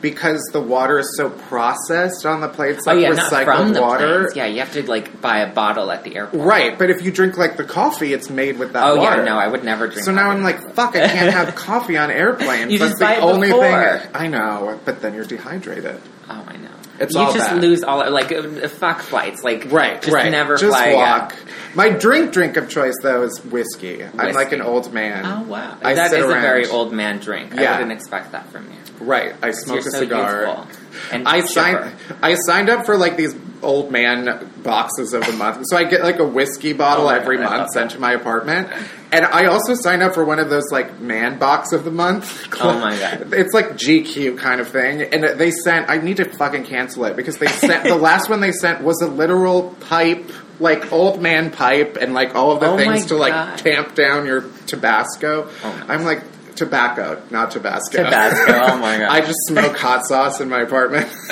because 0.00 0.40
the 0.52 0.60
water 0.60 0.98
is 0.98 1.16
so 1.16 1.30
processed 1.30 2.24
on 2.26 2.40
the 2.40 2.48
plates, 2.48 2.78
It's 2.78 2.86
oh 2.88 2.92
like 2.94 3.02
yeah, 3.02 3.10
not 3.10 3.32
recycled 3.32 3.56
from 3.56 3.72
the 3.74 3.80
water. 3.82 4.18
planes. 4.20 4.36
Yeah, 4.36 4.46
you 4.46 4.60
have 4.60 4.72
to 4.72 4.82
like 4.88 5.20
buy 5.20 5.38
a 5.40 5.52
bottle 5.52 5.90
at 5.90 6.04
the 6.04 6.16
airport. 6.16 6.42
Right, 6.44 6.78
but 6.78 6.90
if 6.90 7.02
you 7.02 7.12
drink 7.12 7.36
like 7.36 7.56
the 7.56 7.64
coffee, 7.64 8.12
it's 8.12 8.30
made 8.30 8.58
with 8.58 8.72
that 8.72 8.84
Oh 8.84 8.96
water. 8.96 9.18
yeah, 9.18 9.24
no, 9.24 9.36
I 9.38 9.48
would 9.48 9.64
never 9.64 9.86
drink. 9.88 10.04
So 10.04 10.12
now. 10.12 10.30
I'm 10.30 10.42
like, 10.42 10.74
fuck, 10.74 10.96
I 10.96 11.06
can't 11.08 11.32
have 11.32 11.54
coffee 11.54 11.96
on 11.96 12.10
airplanes. 12.10 12.72
You 12.72 12.78
That's 12.78 12.92
just 12.92 13.00
buy 13.02 13.16
the 13.16 13.20
it 13.20 13.24
only 13.24 13.48
before. 13.48 13.98
thing. 13.98 14.10
I 14.14 14.26
know, 14.28 14.80
but 14.84 15.02
then 15.02 15.14
you're 15.14 15.24
dehydrated. 15.24 16.00
oh, 16.28 16.44
I 16.48 16.56
know. 16.56 16.68
It's 17.00 17.14
you 17.14 17.20
all 17.20 17.32
just 17.32 17.48
bad. 17.50 17.60
lose 17.62 17.82
all 17.82 18.10
like 18.10 18.30
uh, 18.30 18.68
fuck 18.68 19.00
flights. 19.00 19.42
Like 19.42 19.72
Right, 19.72 20.00
just 20.00 20.12
right. 20.14 20.30
never 20.30 20.56
Just 20.56 20.76
fly 20.76 20.94
walk. 20.94 21.32
again. 21.32 21.44
My 21.74 21.88
drink 21.88 22.32
drink 22.32 22.56
of 22.56 22.68
choice 22.68 22.94
though 23.02 23.22
is 23.22 23.42
whiskey. 23.44 24.04
I'm 24.04 24.34
like 24.34 24.52
an 24.52 24.60
old 24.60 24.92
man. 24.92 25.24
Oh 25.24 25.42
wow, 25.48 25.78
I 25.82 25.94
that 25.94 26.06
is 26.06 26.10
sit 26.12 26.24
a 26.24 26.28
very 26.28 26.66
old 26.66 26.92
man 26.92 27.18
drink. 27.18 27.56
I 27.56 27.62
Yeah. 27.62 27.72
wouldn't 27.72 27.92
expect 27.92 28.32
that 28.32 28.48
from 28.48 28.66
you. 28.70 28.76
Right. 29.06 29.34
I 29.42 29.50
smoke 29.52 29.80
a 29.80 29.82
so 29.90 29.98
cigar. 30.00 30.46
youthful 30.46 30.79
and 31.12 31.26
I 31.26 31.40
signed 31.42 31.96
I 32.22 32.34
signed 32.34 32.68
up 32.68 32.86
for 32.86 32.96
like 32.96 33.16
these 33.16 33.34
old 33.62 33.90
man 33.90 34.50
boxes 34.62 35.12
of 35.12 35.24
the 35.26 35.32
month. 35.32 35.66
So 35.68 35.76
I 35.76 35.84
get 35.84 36.02
like 36.02 36.18
a 36.18 36.24
whiskey 36.24 36.72
bottle 36.72 37.06
Oh 37.06 37.10
every 37.10 37.36
God, 37.36 37.58
month 37.58 37.70
sent 37.70 37.90
to 37.92 37.98
my 37.98 38.12
apartment. 38.12 38.68
And 39.12 39.24
I 39.24 39.46
also 39.46 39.74
signed 39.74 40.02
up 40.02 40.14
for 40.14 40.24
one 40.24 40.38
of 40.38 40.50
those 40.50 40.70
like 40.70 41.00
man 41.00 41.38
box 41.38 41.72
of 41.72 41.84
the 41.84 41.90
month. 41.90 42.48
Oh 42.60 42.78
my 42.78 42.96
God. 42.98 43.32
It's 43.32 43.52
like 43.54 43.70
GQ 43.70 44.38
kind 44.38 44.60
of 44.60 44.68
thing. 44.68 45.02
And 45.02 45.38
they 45.38 45.50
sent 45.50 45.90
I 45.90 45.98
need 45.98 46.18
to 46.18 46.24
fucking 46.24 46.64
cancel 46.64 47.04
it 47.04 47.16
because 47.16 47.38
they 47.38 47.48
sent 47.48 47.84
the 47.84 47.96
last 47.96 48.30
one 48.30 48.40
they 48.40 48.52
sent 48.52 48.82
was 48.82 49.00
a 49.02 49.08
literal 49.08 49.74
pipe 49.80 50.30
like 50.58 50.92
old 50.92 51.22
man 51.22 51.50
pipe 51.50 51.96
and 51.98 52.12
like 52.12 52.34
all 52.34 52.52
of 52.52 52.60
the 52.60 52.66
Oh 52.66 52.76
things 52.76 53.06
to 53.06 53.16
like 53.16 53.56
tamp 53.56 53.94
down 53.94 54.26
your 54.26 54.42
Tabasco. 54.66 55.48
Oh 55.64 55.84
I'm 55.88 56.04
like 56.04 56.22
tobacco, 56.60 57.20
not 57.30 57.50
Tabasco. 57.50 58.04
Tabasco, 58.04 58.52
oh 58.52 58.78
my 58.78 58.98
God. 58.98 59.08
I 59.10 59.20
just 59.20 59.38
smoke 59.46 59.76
hot 59.76 60.06
sauce 60.06 60.40
in 60.40 60.48
my 60.48 60.60
apartment. 60.60 61.08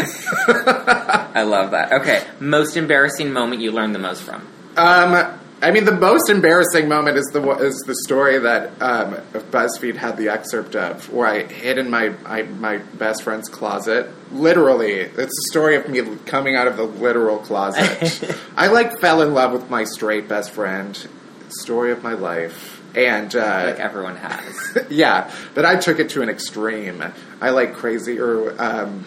I 0.48 1.42
love 1.42 1.70
that. 1.72 1.92
Okay, 2.00 2.24
most 2.40 2.76
embarrassing 2.76 3.32
moment 3.32 3.60
you 3.60 3.70
learned 3.70 3.94
the 3.94 3.98
most 4.00 4.22
from. 4.22 4.46
um, 4.76 5.38
I 5.60 5.72
mean, 5.72 5.84
the 5.84 5.92
most 5.92 6.30
embarrassing 6.30 6.88
moment 6.88 7.16
is 7.16 7.26
the 7.32 7.42
is 7.58 7.74
the 7.84 7.96
story 8.06 8.38
that 8.38 8.80
um, 8.80 9.14
BuzzFeed 9.32 9.96
had 9.96 10.16
the 10.16 10.28
excerpt 10.28 10.76
of, 10.76 11.12
where 11.12 11.26
I 11.26 11.42
hid 11.42 11.78
in 11.78 11.90
my 11.90 12.14
I, 12.24 12.42
my 12.42 12.78
best 12.78 13.24
friend's 13.24 13.48
closet. 13.48 14.08
Literally, 14.30 14.92
it's 14.92 15.18
a 15.18 15.50
story 15.50 15.74
of 15.74 15.88
me 15.88 16.00
coming 16.26 16.54
out 16.54 16.68
of 16.68 16.76
the 16.76 16.84
literal 16.84 17.38
closet. 17.38 18.38
I 18.56 18.68
like 18.68 19.00
fell 19.00 19.20
in 19.20 19.34
love 19.34 19.52
with 19.52 19.68
my 19.68 19.84
straight 19.84 20.28
best 20.28 20.52
friend. 20.52 21.08
Story 21.48 21.90
of 21.92 22.02
my 22.04 22.12
life, 22.12 22.77
and 22.94 23.34
uh, 23.34 23.64
Like 23.66 23.80
everyone 23.80 24.16
has. 24.16 24.78
yeah, 24.90 25.30
but 25.54 25.64
I 25.64 25.76
took 25.76 25.98
it 25.98 26.10
to 26.10 26.22
an 26.22 26.28
extreme. 26.28 27.02
I 27.40 27.50
like 27.50 27.74
crazy 27.74 28.18
or 28.18 28.54
um, 28.60 29.06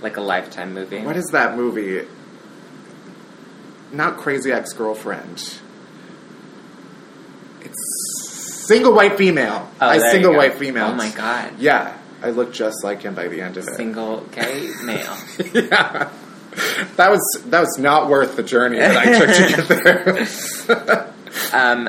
like 0.00 0.16
a 0.16 0.20
lifetime 0.22 0.74
movie. 0.74 1.00
What 1.00 1.16
is 1.16 1.26
that 1.32 1.56
movie? 1.56 2.06
Not 3.92 4.16
Crazy 4.16 4.50
Ex 4.50 4.72
Girlfriend. 4.72 5.58
It's 7.60 8.66
Single 8.66 8.94
White 8.94 9.16
Female. 9.18 9.68
Oh, 9.80 9.86
I 9.88 9.98
single 9.98 10.34
white 10.34 10.54
female. 10.54 10.86
Oh 10.86 10.94
my 10.94 11.10
god. 11.10 11.58
Yeah, 11.58 11.96
I 12.22 12.30
look 12.30 12.52
just 12.52 12.82
like 12.82 13.02
him 13.02 13.14
by 13.14 13.28
the 13.28 13.40
end 13.42 13.56
of 13.56 13.68
it. 13.68 13.74
Single 13.76 14.20
gay 14.32 14.70
male. 14.84 15.16
yeah, 15.52 16.10
that 16.96 17.10
was 17.10 17.42
that 17.46 17.60
was 17.60 17.76
not 17.78 18.08
worth 18.08 18.36
the 18.36 18.42
journey 18.42 18.78
that 18.78 18.96
I 18.96 19.18
took 19.18 19.28
to 19.36 19.56
get 19.56 20.68
there. 20.88 21.08
Um, 21.54 21.88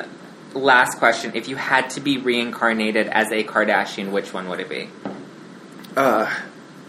last 0.54 0.98
question. 0.98 1.32
If 1.34 1.48
you 1.48 1.56
had 1.56 1.90
to 1.90 2.00
be 2.00 2.18
reincarnated 2.18 3.08
as 3.08 3.30
a 3.30 3.44
Kardashian, 3.44 4.12
which 4.12 4.32
one 4.32 4.48
would 4.48 4.60
it 4.60 4.68
be? 4.68 4.88
Uh, 5.96 6.32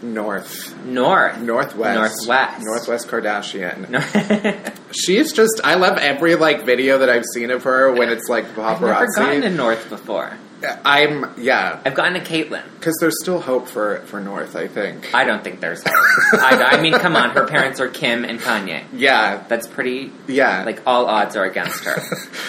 North. 0.02 0.76
North. 0.84 1.38
Northwest. 1.38 2.26
Northwest. 2.26 2.64
Northwest 2.64 3.08
Kardashian. 3.08 4.74
She's 4.92 5.32
just, 5.32 5.60
I 5.64 5.74
love 5.74 5.98
every 5.98 6.34
like 6.36 6.64
video 6.64 6.98
that 6.98 7.10
I've 7.10 7.24
seen 7.24 7.50
of 7.50 7.64
her 7.64 7.92
when 7.92 8.10
it's 8.10 8.28
like 8.28 8.44
I've 8.58 8.80
never 8.80 9.06
gotten 9.14 9.42
to. 9.42 9.50
North 9.50 9.88
before. 9.88 10.36
I'm, 10.84 11.34
yeah, 11.38 11.80
I've 11.84 11.94
gotten 11.94 12.14
to 12.14 12.20
Caitlyn. 12.20 12.62
because 12.78 12.96
there's 13.00 13.16
still 13.22 13.40
hope 13.40 13.68
for, 13.68 13.98
for 14.06 14.20
North, 14.20 14.56
I 14.56 14.68
think. 14.68 15.14
I 15.14 15.24
don't 15.24 15.44
think 15.44 15.60
there's 15.60 15.82
hope. 15.82 15.94
I, 16.40 16.76
I 16.76 16.80
mean, 16.80 16.94
come 16.94 17.14
on. 17.14 17.30
Her 17.30 17.46
parents 17.46 17.78
are 17.80 17.88
Kim 17.88 18.24
and 18.24 18.40
Kanye. 18.40 18.84
yeah, 18.92 19.44
That's 19.48 19.66
pretty. 19.66 20.10
yeah. 20.26 20.64
Like 20.64 20.82
all 20.86 21.06
odds 21.06 21.36
are 21.36 21.44
against 21.44 21.84
her. 21.84 21.96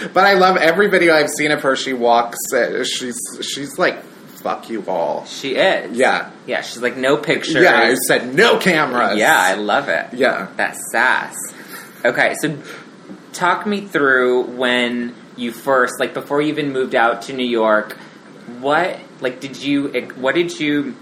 but 0.14 0.26
I 0.26 0.34
love 0.34 0.58
every 0.58 0.90
video 0.90 1.14
I've 1.14 1.30
seen 1.30 1.52
of 1.52 1.62
her. 1.64 1.76
She 1.76 1.94
walks, 1.94 2.38
uh, 2.54 2.84
she's, 2.84 3.18
she's 3.42 3.78
like, 3.78 4.02
fuck 4.04 4.70
you 4.70 4.84
all. 4.88 5.26
She 5.26 5.56
is. 5.56 5.98
Yeah. 5.98 6.32
Yeah. 6.46 6.62
She's 6.62 6.82
like 6.82 6.96
no 6.96 7.18
pictures. 7.18 7.56
Yeah, 7.62 7.76
I 7.78 7.96
said 7.96 8.34
no 8.34 8.58
cameras. 8.58 9.18
Yeah, 9.18 9.36
I 9.38 9.56
love 9.56 9.90
it. 9.90 10.14
Yeah. 10.14 10.48
That 10.56 10.78
sass. 10.92 11.36
Okay, 12.06 12.36
so 12.42 12.58
talk 13.34 13.66
me 13.66 13.82
through 13.82 14.44
when 14.56 15.14
you 15.38 15.52
first, 15.52 16.00
like 16.00 16.14
before 16.14 16.42
you 16.42 16.50
even 16.50 16.72
moved 16.72 16.96
out 16.96 17.24
to 17.24 17.34
New 17.34 17.48
York, 17.48 17.98
what, 18.60 19.00
like, 19.22 19.40
did 19.40 19.62
you, 19.62 19.90
what 20.16 20.36
did 20.36 20.60
you, 20.60 20.96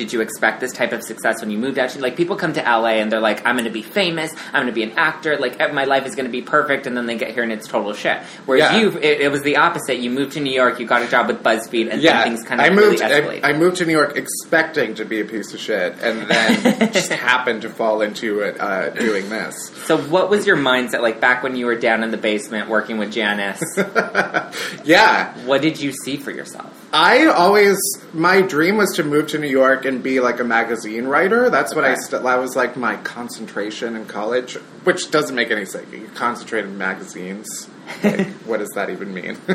did 0.00 0.14
you 0.14 0.22
expect 0.22 0.60
this 0.60 0.72
type 0.72 0.92
of 0.92 1.02
success 1.02 1.42
when 1.42 1.50
you 1.50 1.58
moved 1.58 1.78
out 1.78 1.90
to, 1.90 2.00
like, 2.00 2.16
people 2.16 2.34
come 2.34 2.54
to 2.54 2.62
LA 2.62 3.00
and 3.02 3.12
they're 3.12 3.20
like, 3.20 3.44
I'm 3.46 3.54
gonna 3.58 3.68
be 3.68 3.82
famous, 3.82 4.32
I'm 4.54 4.62
gonna 4.62 4.72
be 4.72 4.82
an 4.82 4.92
actor, 4.96 5.36
like, 5.36 5.58
my 5.74 5.84
life 5.84 6.06
is 6.06 6.14
gonna 6.14 6.30
be 6.30 6.40
perfect, 6.40 6.86
and 6.86 6.96
then 6.96 7.04
they 7.04 7.16
get 7.18 7.32
here 7.34 7.42
and 7.42 7.52
it's 7.52 7.68
total 7.68 7.92
shit. 7.92 8.16
Whereas 8.46 8.72
Yeah. 8.72 8.80
you, 8.80 8.88
it, 8.98 9.20
it 9.20 9.30
was 9.30 9.42
the 9.42 9.58
opposite. 9.58 9.98
You 9.98 10.08
moved 10.08 10.32
to 10.32 10.40
New 10.40 10.52
York, 10.54 10.80
you 10.80 10.86
got 10.86 11.02
a 11.02 11.06
job 11.08 11.26
with 11.28 11.42
BuzzFeed, 11.42 11.92
and 11.92 12.00
Yeah, 12.00 12.24
then 12.24 12.34
things 12.36 12.48
kind 12.48 12.60
of 12.62 12.66
I 12.66 12.70
moved. 12.70 13.00
really. 13.00 13.42
I, 13.44 13.50
I 13.50 13.52
moved 13.52 13.76
to 13.76 13.84
New 13.84 13.92
York 13.92 14.16
expecting 14.16 14.94
to 14.94 15.04
be 15.04 15.20
a 15.20 15.24
piece 15.26 15.52
of 15.52 15.60
shit, 15.60 15.96
and 16.00 16.22
then 16.30 16.92
just 16.94 17.12
happened 17.12 17.60
to 17.62 17.68
fall 17.68 18.00
into 18.00 18.40
it 18.40 18.58
uh, 18.58 18.88
doing 18.90 19.28
this. 19.28 19.70
so 19.84 19.98
what 19.98 20.30
was 20.30 20.46
your 20.46 20.56
mindset, 20.56 21.02
like, 21.02 21.20
back 21.20 21.42
when 21.42 21.56
you 21.56 21.66
were 21.66 21.76
down 21.76 22.02
in 22.02 22.10
the 22.10 22.16
basement 22.16 22.70
working 22.70 22.96
with 22.96 23.12
Janice? 23.12 23.62
Yeah, 24.84 25.34
What 25.46 25.60
did 25.62 25.78
you 25.80 25.92
see 25.92 26.16
for 26.16 26.30
yourself? 26.30 26.79
I 26.92 27.26
always 27.26 27.78
my 28.12 28.42
dream 28.42 28.76
was 28.76 28.92
to 28.96 29.04
move 29.04 29.28
to 29.28 29.38
New 29.38 29.46
York 29.48 29.84
and 29.84 30.02
be 30.02 30.18
like 30.18 30.40
a 30.40 30.44
magazine 30.44 31.04
writer. 31.06 31.48
That's 31.48 31.74
what 31.74 31.84
I 31.84 31.92
Okay. 31.92 32.00
st- 32.00 32.22
that 32.24 32.38
was 32.40 32.56
like 32.56 32.76
my 32.76 32.96
concentration 32.96 33.94
in 33.94 34.06
college, 34.06 34.54
which 34.84 35.10
doesn't 35.10 35.36
make 35.36 35.50
any 35.52 35.64
sense. 35.64 35.86
You 35.92 36.10
concentrate 36.14 36.64
in 36.64 36.76
magazines. 36.78 37.68
Like, 38.04 38.28
what 38.46 38.60
does 38.60 38.70
that 38.76 38.88
even 38.90 39.12
mean? 39.12 39.36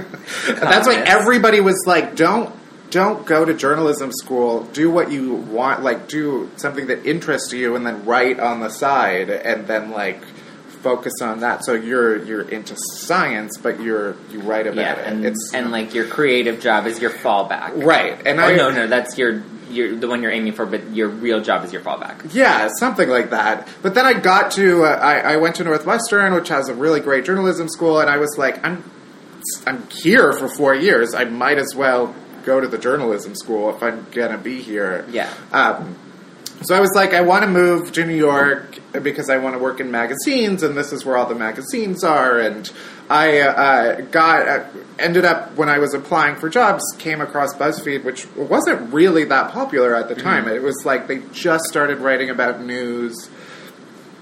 That's 0.47 0.85
why 0.87 0.95
everybody 1.05 1.61
was 1.61 1.81
like, 1.85 2.15
"Don't." 2.15 2.53
Don't 2.91 3.25
go 3.25 3.43
to 3.43 3.53
journalism 3.53 4.11
school. 4.13 4.63
Do 4.65 4.91
what 4.91 5.11
you 5.11 5.33
want. 5.33 5.83
Like, 5.83 6.07
do 6.07 6.49
something 6.55 6.87
that 6.87 7.05
interests 7.05 7.51
you, 7.51 7.75
and 7.75 7.85
then 7.85 8.05
write 8.05 8.39
on 8.39 8.59
the 8.59 8.69
side, 8.69 9.29
and 9.29 9.67
then 9.67 9.91
like 9.91 10.21
focus 10.85 11.13
on 11.21 11.39
that. 11.39 11.65
So 11.65 11.73
you're 11.73 12.23
you're 12.29 12.47
into 12.57 12.75
science, 12.77 13.57
but 13.57 13.81
you're 13.81 14.15
you 14.31 14.39
write 14.41 14.67
about 14.67 14.77
Yeah, 14.81 14.93
it. 14.99 15.07
and, 15.07 15.25
it's 15.25 15.51
and 15.53 15.71
like 15.71 15.93
your 15.95 16.05
creative 16.07 16.59
job 16.61 16.85
is 16.85 17.01
your 17.01 17.09
fallback. 17.11 17.83
right. 17.83 18.15
And 18.27 18.39
Oh 18.39 18.43
I 18.43 18.55
no, 18.55 18.69
no, 18.69 18.85
that's 18.87 19.17
your 19.17 19.41
your 19.71 19.95
the 19.95 20.07
one 20.07 20.21
you're 20.21 20.31
aiming 20.31 20.53
for, 20.53 20.65
but 20.67 20.81
your 20.93 21.09
real 21.09 21.41
job 21.41 21.65
is 21.65 21.73
your 21.73 21.81
fallback. 21.81 22.33
Yeah, 22.33 22.69
something 22.79 23.09
like 23.09 23.31
that. 23.31 23.67
But 23.81 23.95
then 23.95 24.05
I 24.05 24.13
got 24.13 24.51
to, 24.51 24.83
uh, 24.83 24.89
I, 25.11 25.33
I 25.33 25.35
went 25.37 25.55
to 25.55 25.63
Northwestern, 25.63 26.33
which 26.35 26.49
has 26.49 26.69
a 26.69 26.75
really 26.75 26.99
great 26.99 27.25
journalism 27.25 27.67
school, 27.67 27.99
and 27.99 28.07
I 28.07 28.17
was 28.17 28.37
like, 28.37 28.63
I'm, 28.63 28.83
I'm 29.65 29.87
here 29.89 30.33
for 30.33 30.47
four 30.47 30.75
years. 30.75 31.15
I 31.15 31.23
might 31.25 31.57
as 31.57 31.73
well 31.75 32.13
go 32.45 32.59
to 32.61 32.67
the 32.67 32.77
journalism 32.77 33.33
school 33.33 33.71
if 33.75 33.81
I'm 33.81 34.05
gonna 34.11 34.37
be 34.37 34.61
here. 34.61 35.03
Yeah. 35.09 35.33
Um, 35.51 35.95
so 36.65 36.75
I 36.75 36.79
was 36.79 36.91
like, 36.95 37.13
I 37.13 37.21
want 37.21 37.43
to 37.43 37.49
move 37.49 37.91
to 37.93 38.05
New 38.05 38.15
York 38.15 38.79
because 39.03 39.29
I 39.29 39.37
want 39.37 39.55
to 39.55 39.59
work 39.59 39.79
in 39.79 39.91
magazines, 39.91 40.63
and 40.63 40.75
this 40.75 40.91
is 40.91 41.05
where 41.05 41.17
all 41.17 41.27
the 41.27 41.35
magazines 41.35 42.03
are. 42.03 42.39
And 42.39 42.71
I 43.09 43.39
uh, 43.39 44.01
got 44.01 44.47
uh, 44.47 44.65
ended 44.97 45.25
up 45.25 45.55
when 45.55 45.69
I 45.69 45.79
was 45.79 45.93
applying 45.93 46.37
for 46.37 46.49
jobs, 46.49 46.83
came 46.97 47.21
across 47.21 47.53
BuzzFeed, 47.53 48.03
which 48.03 48.27
wasn't 48.35 48.93
really 48.93 49.25
that 49.25 49.51
popular 49.51 49.95
at 49.95 50.09
the 50.09 50.15
time. 50.15 50.47
It 50.47 50.63
was 50.63 50.83
like 50.85 51.07
they 51.07 51.21
just 51.31 51.65
started 51.65 51.99
writing 51.99 52.29
about 52.29 52.61
news. 52.61 53.29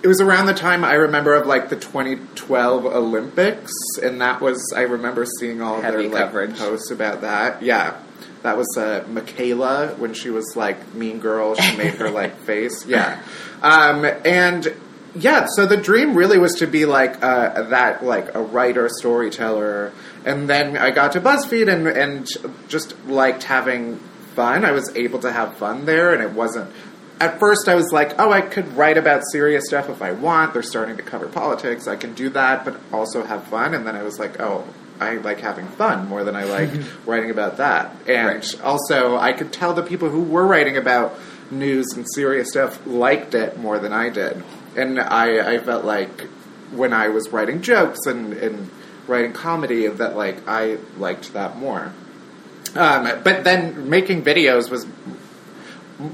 It 0.01 0.07
was 0.07 0.19
around 0.19 0.47
the 0.47 0.53
time 0.53 0.83
I 0.83 0.95
remember 0.95 1.33
of 1.33 1.47
like 1.47 1.69
the 1.69 1.77
2012 1.77 2.85
Olympics, 2.85 3.71
and 4.01 4.19
that 4.19 4.41
was 4.41 4.61
I 4.75 4.81
remember 4.81 5.25
seeing 5.39 5.61
all 5.61 5.79
Heavy 5.81 6.09
their 6.09 6.09
like 6.09 6.23
coverage. 6.25 6.57
posts 6.57 6.91
about 6.91 7.21
that. 7.21 7.61
Yeah, 7.61 7.97
that 8.43 8.57
was 8.57 8.67
uh, 8.77 9.05
McKayla 9.07 9.97
when 9.97 10.13
she 10.13 10.29
was 10.29 10.55
like 10.55 10.93
Mean 10.93 11.19
Girl. 11.19 11.55
She 11.55 11.77
made 11.77 11.95
her 11.95 12.09
like 12.09 12.37
face. 12.41 12.85
Yeah, 12.85 13.21
um, 13.61 14.05
and 14.05 14.73
yeah. 15.15 15.47
So 15.55 15.65
the 15.65 15.77
dream 15.77 16.15
really 16.15 16.37
was 16.37 16.55
to 16.55 16.67
be 16.67 16.85
like 16.85 17.23
uh, 17.23 17.63
that, 17.63 18.03
like 18.03 18.35
a 18.35 18.41
writer, 18.41 18.89
storyteller. 18.89 19.93
And 20.25 20.49
then 20.49 20.77
I 20.77 20.91
got 20.91 21.13
to 21.13 21.21
BuzzFeed 21.21 21.71
and 21.71 21.87
and 21.87 22.27
just 22.67 23.01
liked 23.05 23.43
having 23.43 23.97
fun. 24.35 24.65
I 24.65 24.71
was 24.71 24.93
able 24.95 25.19
to 25.19 25.31
have 25.31 25.57
fun 25.57 25.85
there, 25.85 26.13
and 26.13 26.21
it 26.21 26.31
wasn't. 26.31 26.69
At 27.21 27.39
first, 27.39 27.69
I 27.69 27.75
was 27.75 27.93
like, 27.93 28.19
"Oh, 28.19 28.31
I 28.31 28.41
could 28.41 28.75
write 28.75 28.97
about 28.97 29.21
serious 29.31 29.67
stuff 29.67 29.87
if 29.89 30.01
I 30.01 30.11
want." 30.11 30.53
They're 30.53 30.61
starting 30.61 30.97
to 30.97 31.03
cover 31.03 31.27
politics. 31.27 31.87
I 31.87 31.95
can 31.95 32.13
do 32.13 32.29
that, 32.31 32.65
but 32.65 32.77
also 32.91 33.23
have 33.23 33.45
fun. 33.45 33.73
And 33.73 33.87
then 33.87 33.95
I 33.95 34.03
was 34.03 34.19
like, 34.19 34.41
"Oh, 34.41 34.67
I 35.03 35.17
like 35.17 35.39
having 35.41 35.67
fun 35.67 36.07
more 36.07 36.23
than 36.23 36.35
I 36.35 36.43
like 36.45 36.69
writing 37.05 37.29
about 37.31 37.57
that." 37.57 37.95
And 38.07 38.27
Right. 38.27 38.61
also, 38.63 39.17
I 39.17 39.33
could 39.33 39.51
tell 39.51 39.73
the 39.73 39.83
people 39.83 40.09
who 40.09 40.23
were 40.23 40.45
writing 40.45 40.77
about 40.77 41.13
news 41.51 41.85
and 41.95 42.05
serious 42.15 42.49
stuff 42.49 42.85
liked 42.87 43.33
it 43.35 43.57
more 43.59 43.77
than 43.79 43.93
I 43.93 44.09
did. 44.09 44.43
And 44.75 44.99
I, 44.99 45.53
I 45.55 45.57
felt 45.59 45.85
like 45.85 46.21
when 46.71 46.93
I 46.93 47.09
was 47.09 47.29
writing 47.31 47.61
jokes 47.61 47.99
and, 48.07 48.33
and 48.33 48.69
writing 49.07 49.33
comedy, 49.33 49.87
that 49.87 50.15
like 50.15 50.47
I 50.47 50.77
liked 50.97 51.33
that 51.33 51.57
more. 51.57 51.93
Um, 52.75 53.03
but 53.23 53.43
then 53.43 53.89
making 53.89 54.23
videos 54.23 54.71
was 54.71 54.87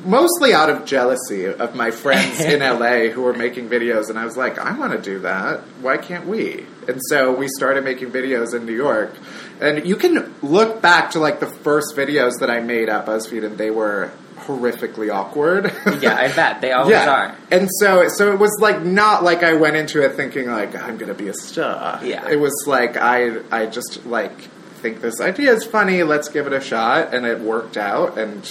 mostly 0.05 0.53
out 0.53 0.69
of 0.69 0.85
jealousy 0.85 1.45
of 1.45 1.75
my 1.75 1.91
friends 1.91 2.39
in 2.45 2.59
LA 2.59 3.09
who 3.11 3.21
were 3.21 3.33
making 3.33 3.69
videos, 3.69 4.09
and 4.09 4.17
I 4.17 4.25
was 4.25 4.37
like, 4.37 4.57
I 4.57 4.77
want 4.77 4.93
to 4.93 5.01
do 5.01 5.19
that. 5.19 5.59
Why 5.81 5.97
can't 5.97 6.27
we? 6.27 6.65
And 6.87 6.99
so 7.09 7.33
we 7.33 7.47
started 7.47 7.83
making 7.83 8.11
videos 8.11 8.53
in 8.53 8.65
New 8.65 8.75
York. 8.75 9.15
And 9.59 9.85
you 9.85 9.95
can 9.95 10.33
look 10.41 10.81
back 10.81 11.11
to 11.11 11.19
like 11.19 11.39
the 11.39 11.49
first 11.49 11.95
videos 11.95 12.39
that 12.39 12.49
I 12.49 12.59
made 12.59 12.89
at 12.89 13.05
BuzzFeed, 13.05 13.45
and 13.45 13.57
they 13.57 13.71
were 13.71 14.11
horrifically 14.37 15.13
awkward. 15.13 15.71
Yeah, 16.01 16.15
I 16.15 16.31
bet 16.35 16.61
they 16.61 16.71
always 16.71 16.95
are. 16.95 17.35
And 17.51 17.69
so, 17.79 18.07
so 18.07 18.31
it 18.31 18.39
was 18.39 18.57
like 18.59 18.81
not 18.81 19.23
like 19.23 19.43
I 19.43 19.53
went 19.53 19.75
into 19.75 20.01
it 20.03 20.15
thinking 20.15 20.47
like 20.47 20.75
I'm 20.75 20.97
gonna 20.97 21.13
be 21.13 21.27
a 21.27 21.33
star. 21.33 22.03
Yeah. 22.03 22.27
It 22.29 22.39
was 22.39 22.63
like 22.65 22.97
I, 22.97 23.39
I 23.51 23.65
just 23.65 24.05
like 24.05 24.49
think 24.79 25.01
this 25.01 25.19
idea 25.19 25.51
is 25.53 25.65
funny. 25.65 26.03
Let's 26.03 26.29
give 26.29 26.47
it 26.47 26.53
a 26.53 26.61
shot, 26.61 27.13
and 27.13 27.25
it 27.25 27.39
worked 27.39 27.77
out. 27.77 28.17
And 28.17 28.43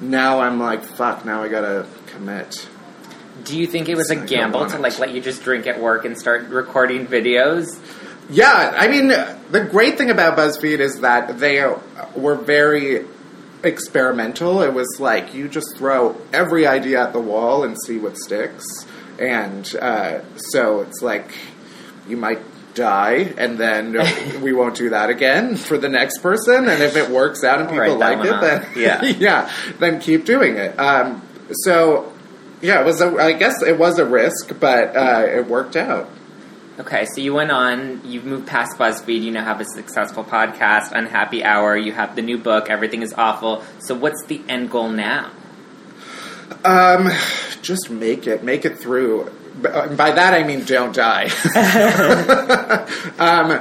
now 0.00 0.40
I'm 0.40 0.60
like, 0.60 0.82
fuck. 0.82 1.24
Now 1.24 1.42
I 1.42 1.48
gotta 1.48 1.86
commit. 2.06 2.68
Do 3.44 3.58
you 3.58 3.66
think 3.66 3.88
it 3.88 3.96
was 3.96 4.10
a 4.10 4.20
I 4.20 4.26
gamble 4.26 4.66
to 4.66 4.76
it. 4.76 4.80
like 4.80 4.98
let 4.98 5.12
you 5.12 5.20
just 5.20 5.42
drink 5.42 5.66
at 5.66 5.80
work 5.80 6.04
and 6.04 6.18
start 6.18 6.48
recording 6.48 7.06
videos? 7.06 7.66
Yeah, 8.30 8.74
I 8.76 8.88
mean, 8.88 9.08
the 9.08 9.66
great 9.70 9.96
thing 9.96 10.10
about 10.10 10.36
BuzzFeed 10.36 10.80
is 10.80 11.00
that 11.00 11.38
they 11.38 11.64
were 12.14 12.34
very 12.34 13.06
experimental. 13.62 14.62
It 14.62 14.74
was 14.74 14.98
like 15.00 15.34
you 15.34 15.48
just 15.48 15.76
throw 15.76 16.20
every 16.32 16.66
idea 16.66 17.02
at 17.02 17.12
the 17.12 17.20
wall 17.20 17.64
and 17.64 17.76
see 17.80 17.98
what 17.98 18.18
sticks. 18.18 18.64
And 19.18 19.74
uh, 19.76 20.20
so 20.36 20.80
it's 20.82 21.02
like 21.02 21.34
you 22.06 22.16
might 22.16 22.40
die, 22.78 23.34
and 23.36 23.58
then 23.58 23.92
we 24.42 24.52
won't 24.52 24.76
do 24.76 24.90
that 24.90 25.10
again 25.10 25.56
for 25.56 25.76
the 25.76 25.88
next 25.88 26.18
person. 26.18 26.68
And 26.68 26.82
if 26.82 26.96
it 26.96 27.10
works 27.10 27.44
out 27.44 27.60
and 27.60 27.68
people 27.68 27.96
like 27.96 28.24
it, 28.24 28.30
one 28.30 28.40
then. 28.40 28.66
Yeah. 28.76 29.04
yeah, 29.18 29.52
then 29.78 30.00
keep 30.00 30.24
doing 30.24 30.56
it. 30.56 30.78
Um, 30.78 31.22
so 31.64 32.12
yeah, 32.62 32.80
it 32.80 32.84
was. 32.84 33.00
A, 33.00 33.14
I 33.16 33.32
guess 33.32 33.62
it 33.62 33.78
was 33.78 33.98
a 33.98 34.06
risk, 34.06 34.58
but 34.58 34.96
uh, 34.96 35.26
it 35.26 35.46
worked 35.46 35.76
out. 35.76 36.08
Okay, 36.78 37.06
so 37.12 37.20
you 37.20 37.34
went 37.34 37.50
on, 37.50 38.02
you've 38.04 38.24
moved 38.24 38.46
past 38.46 38.78
BuzzFeed, 38.78 39.20
you 39.20 39.32
now 39.32 39.42
have 39.42 39.60
a 39.60 39.64
successful 39.64 40.22
podcast, 40.22 40.92
Unhappy 40.92 41.42
Hour, 41.42 41.76
you 41.76 41.90
have 41.90 42.14
the 42.14 42.22
new 42.22 42.38
book, 42.38 42.70
Everything 42.70 43.02
is 43.02 43.12
Awful. 43.12 43.64
So 43.80 43.96
what's 43.96 44.24
the 44.26 44.40
end 44.48 44.70
goal 44.70 44.88
now? 44.88 45.32
Um, 46.64 47.10
just 47.62 47.90
make 47.90 48.28
it, 48.28 48.44
make 48.44 48.64
it 48.64 48.78
through. 48.78 49.28
By 49.62 50.12
that 50.12 50.34
I 50.34 50.44
mean 50.44 50.64
don't 50.64 50.94
die. 50.94 51.24
um, 53.18 53.60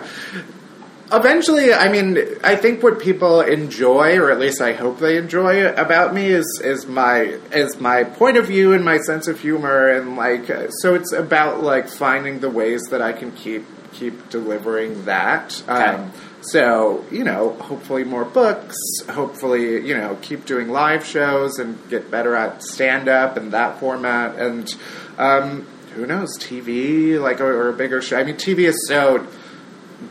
eventually, 1.11 1.73
I 1.73 1.89
mean, 1.89 2.17
I 2.43 2.55
think 2.55 2.83
what 2.83 2.99
people 2.99 3.41
enjoy, 3.41 4.17
or 4.17 4.31
at 4.31 4.39
least 4.39 4.61
I 4.61 4.73
hope 4.73 4.99
they 4.99 5.17
enjoy 5.17 5.67
about 5.69 6.13
me, 6.13 6.27
is 6.27 6.61
is 6.63 6.85
my 6.85 7.21
is 7.51 7.79
my 7.79 8.03
point 8.03 8.37
of 8.37 8.47
view 8.47 8.73
and 8.73 8.83
my 8.83 8.97
sense 8.99 9.27
of 9.27 9.39
humor, 9.39 9.87
and 9.89 10.15
like, 10.15 10.47
so 10.81 10.95
it's 10.95 11.13
about 11.13 11.63
like 11.63 11.89
finding 11.89 12.39
the 12.39 12.49
ways 12.49 12.81
that 12.91 13.01
I 13.01 13.13
can 13.13 13.31
keep 13.31 13.65
keep 13.93 14.29
delivering 14.29 15.05
that. 15.05 15.61
Okay. 15.63 15.73
Um, 15.73 16.11
So, 16.39 17.03
you 17.11 17.23
know, 17.25 17.53
hopefully 17.53 18.03
more 18.05 18.23
books, 18.23 18.77
hopefully, 19.09 19.85
you 19.85 19.97
know, 19.97 20.17
keep 20.21 20.45
doing 20.45 20.69
live 20.69 21.03
shows 21.05 21.57
and 21.59 21.77
get 21.89 22.09
better 22.09 22.35
at 22.35 22.63
stand 22.63 23.09
up 23.09 23.35
and 23.35 23.51
that 23.51 23.79
format. 23.79 24.37
And 24.39 24.73
um, 25.17 25.67
who 25.97 26.05
knows, 26.05 26.37
TV, 26.37 27.19
like, 27.21 27.41
or, 27.41 27.51
or 27.53 27.69
a 27.69 27.73
bigger 27.73 28.01
show. 28.01 28.17
I 28.17 28.23
mean, 28.23 28.35
TV 28.35 28.59
is 28.59 28.87
so 28.87 29.27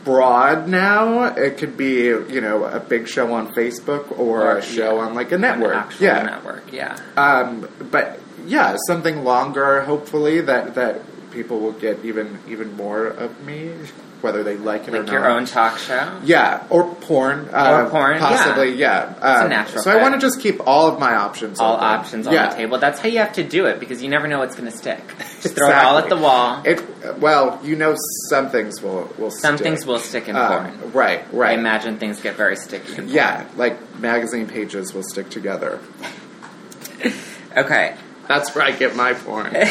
broad 0.03 0.67
now. 0.67 1.23
It 1.25 1.57
could 1.57 1.77
be, 1.77 2.03
you 2.05 2.41
know, 2.41 2.65
a 2.65 2.79
big 2.79 3.07
show 3.07 3.33
on 3.33 3.53
Facebook 3.53 4.11
or, 4.19 4.43
Or, 4.43 4.57
a 4.57 4.61
show 4.61 4.97
yeah, 4.97 5.01
on 5.05 5.15
like 5.15 5.31
a 5.31 5.37
network. 5.37 5.99
yeah. 5.99 6.23
network. 6.23 6.71
Yeah. 6.71 6.99
Um, 7.15 7.67
but 7.91 8.19
yeah, 8.45 8.75
something 8.87 9.23
longer, 9.23 9.81
hopefully 9.81 10.41
that 10.41 10.75
that 10.75 11.01
people 11.31 11.59
will 11.59 11.73
get 11.73 12.03
even 12.05 12.39
even 12.47 12.75
more 12.75 13.07
of 13.07 13.43
me, 13.45 13.71
whether 14.21 14.43
they 14.43 14.57
like 14.57 14.87
it 14.87 14.93
or 14.93 14.97
Like 14.97 15.05
not. 15.07 15.11
your 15.13 15.27
own 15.29 15.45
talk 15.45 15.77
show. 15.77 16.19
Yeah, 16.23 16.65
or 16.69 16.93
porn. 16.95 17.49
Uh, 17.51 17.87
porn, 17.89 18.17
possibly. 18.19 18.73
Yeah, 18.75 19.13
Um, 19.21 19.49
natural 19.49 19.83
So 19.83 19.91
I 19.91 20.01
want 20.01 20.15
to 20.15 20.19
just 20.19 20.39
keep 20.39 20.59
all 20.65 20.87
of 20.91 20.99
my 20.99 21.15
options. 21.15 21.59
All 21.59 21.75
open. 21.75 21.85
options 21.85 22.27
on 22.27 22.33
yeah. 22.33 22.49
the 22.49 22.55
table. 22.55 22.79
That's 22.79 22.99
how 22.99 23.09
you 23.09 23.19
have 23.19 23.33
to 23.33 23.43
do 23.43 23.65
it 23.67 23.79
because 23.79 24.01
you 24.01 24.09
never 24.09 24.27
know 24.27 24.39
what's 24.39 24.55
going 24.55 24.71
to 24.71 24.75
stick. 24.77 24.99
Just 25.41 25.55
throw 25.55 25.69
it 25.69 25.75
all 25.75 25.97
at 25.99 26.09
the 26.09 26.17
wall. 26.17 26.63
It, 26.65 26.81
well, 27.19 27.59
you 27.63 27.75
know, 27.75 27.95
some 28.29 28.49
things 28.49 28.81
will 28.81 29.07
will 29.19 29.29
Some 29.29 29.57
stick. 29.57 29.65
things 29.67 29.85
will 29.85 29.99
stick 29.99 30.27
in 30.27 30.35
Um, 30.35 30.47
porn. 30.73 30.91
right, 30.93 31.33
right. 31.33 31.51
I 31.51 31.59
imagine 31.59 31.97
things 31.97 32.19
get 32.19 32.35
very 32.35 32.55
sticky. 32.55 32.97
In 32.97 33.07
yeah, 33.09 33.47
like 33.55 33.99
magazine 33.99 34.47
pages 34.47 34.93
will 34.93 35.03
stick 35.03 35.29
together. 35.29 35.79
Okay. 37.55 37.95
That's 38.27 38.53
where 38.53 38.63
I 38.65 38.71
get 38.71 38.95
my 38.95 39.13
porn. 39.13 39.51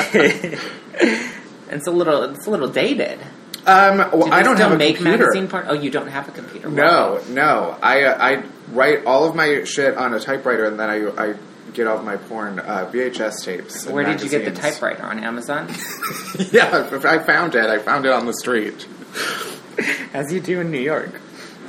It's 1.69 1.87
a 1.89 1.91
little. 1.91 2.23
It's 2.23 2.47
a 2.47 2.51
little 2.51 2.69
dated. 2.69 3.19
Um, 3.67 3.99
well, 3.99 4.27
Do 4.27 4.31
I 4.33 4.43
don't 4.43 4.57
have 4.59 4.73
a 4.73 4.77
make 4.79 4.97
computer. 4.97 5.25
magazine 5.25 5.49
porn. 5.49 5.67
Oh, 5.69 5.75
you 5.75 5.91
don't 5.91 6.07
have 6.07 6.29
a 6.29 6.33
computer. 6.33 6.71
No, 6.71 7.21
no. 7.31 7.77
I 7.83 8.07
I 8.07 8.43
write 8.73 9.05
all 9.07 9.29
of 9.29 9.35
my 9.35 9.65
shit 9.65 9.97
on 9.97 10.15
a 10.15 10.21
typewriter, 10.21 10.67
and 10.67 10.79
then 10.79 10.89
I 10.89 11.31
I 11.31 11.35
get 11.73 11.89
all 11.89 11.99
of 11.99 12.05
my 12.05 12.17
porn 12.17 12.61
uh, 12.61 12.89
VHS 12.93 13.45
tapes. 13.45 13.87
Where 13.87 14.05
did 14.05 14.23
you 14.23 14.29
get 14.29 14.45
the 14.45 14.53
typewriter 14.53 15.03
on 15.03 15.19
Amazon? 15.19 15.69
yeah, 16.53 16.89
I 17.05 17.19
found 17.19 17.55
it. 17.57 17.67
I 17.67 17.79
found 17.79 18.07
it 18.07 18.13
on 18.13 18.25
the 18.27 18.35
street. 18.35 18.87
As 20.15 20.33
you 20.33 20.41
do 20.41 20.61
in 20.61 20.71
New 20.71 20.81
York. 20.81 21.21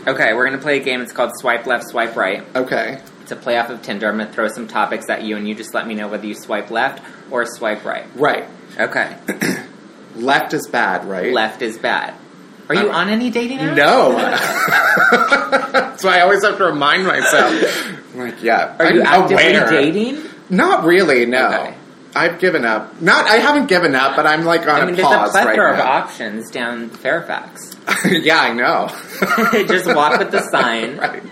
Okay, 0.06 0.34
we're 0.34 0.46
gonna 0.46 0.62
play 0.62 0.80
a 0.80 0.84
game. 0.84 1.02
It's 1.02 1.12
called 1.12 1.32
Swipe 1.40 1.66
Left, 1.66 1.90
Swipe 1.90 2.16
Right. 2.16 2.46
Okay. 2.56 3.02
It's 3.22 3.32
a 3.34 3.36
play 3.36 3.58
off 3.58 3.70
of 3.70 3.82
Tinder. 3.82 4.08
I'm 4.08 4.18
gonna 4.18 4.32
throw 4.32 4.48
some 4.48 4.68
topics 4.68 5.10
at 5.10 5.24
you, 5.24 5.36
and 5.36 5.46
you 5.50 5.54
just 5.56 5.74
let 5.74 5.86
me 5.86 5.96
know 5.96 6.08
whether 6.08 6.26
you 6.26 6.36
swipe 6.36 6.72
left 6.72 7.04
or 7.30 7.46
swipe 7.46 7.84
right. 7.84 8.06
Right. 8.16 8.46
Okay. 8.80 9.18
Left 10.18 10.54
is 10.54 10.68
bad, 10.68 11.06
right? 11.06 11.32
left 11.34 11.62
is 11.62 11.78
bad. 11.78 12.14
Are 12.70 12.76
you 12.76 12.90
Um, 12.90 12.96
on 12.96 13.10
any 13.10 13.30
dating 13.30 13.60
apps? 13.60 13.76
No. 13.78 14.12
so 15.98 16.10
I 16.10 16.20
always 16.22 16.44
have 16.44 16.58
to 16.58 16.66
remind 16.66 17.06
myself. 17.06 17.54
I'm 18.14 18.20
like, 18.20 18.44
yeah. 18.44 18.76
Are 18.80 18.86
I'm 18.88 18.96
you 18.96 19.02
actively 19.04 19.56
aware. 19.56 19.70
dating? 19.70 20.24
Not 20.50 20.84
really. 20.84 21.26
No. 21.26 21.48
Okay. 21.48 21.74
I've 22.16 22.40
given 22.40 22.66
up. 22.66 23.00
Not. 23.02 23.30
I 23.30 23.36
haven't 23.38 23.68
given 23.68 23.94
up, 23.96 24.16
but 24.16 24.26
I'm 24.26 24.44
like 24.44 24.62
on 24.62 24.70
I 24.82 24.86
mean, 24.86 24.96
a 24.96 24.98
there's 24.98 25.08
a 25.08 25.16
pause 25.16 25.32
plethora 25.32 25.64
right 25.72 25.72
of 25.74 25.78
now. 25.86 25.92
options 25.92 26.50
down 26.52 26.90
Fairfax. 26.90 27.76
yeah, 28.10 28.40
I 28.42 28.54
know. 28.54 28.88
Just 29.68 29.86
walk 29.94 30.18
with 30.20 30.32
the 30.32 30.42
sign. 30.50 30.98
right. 30.98 31.24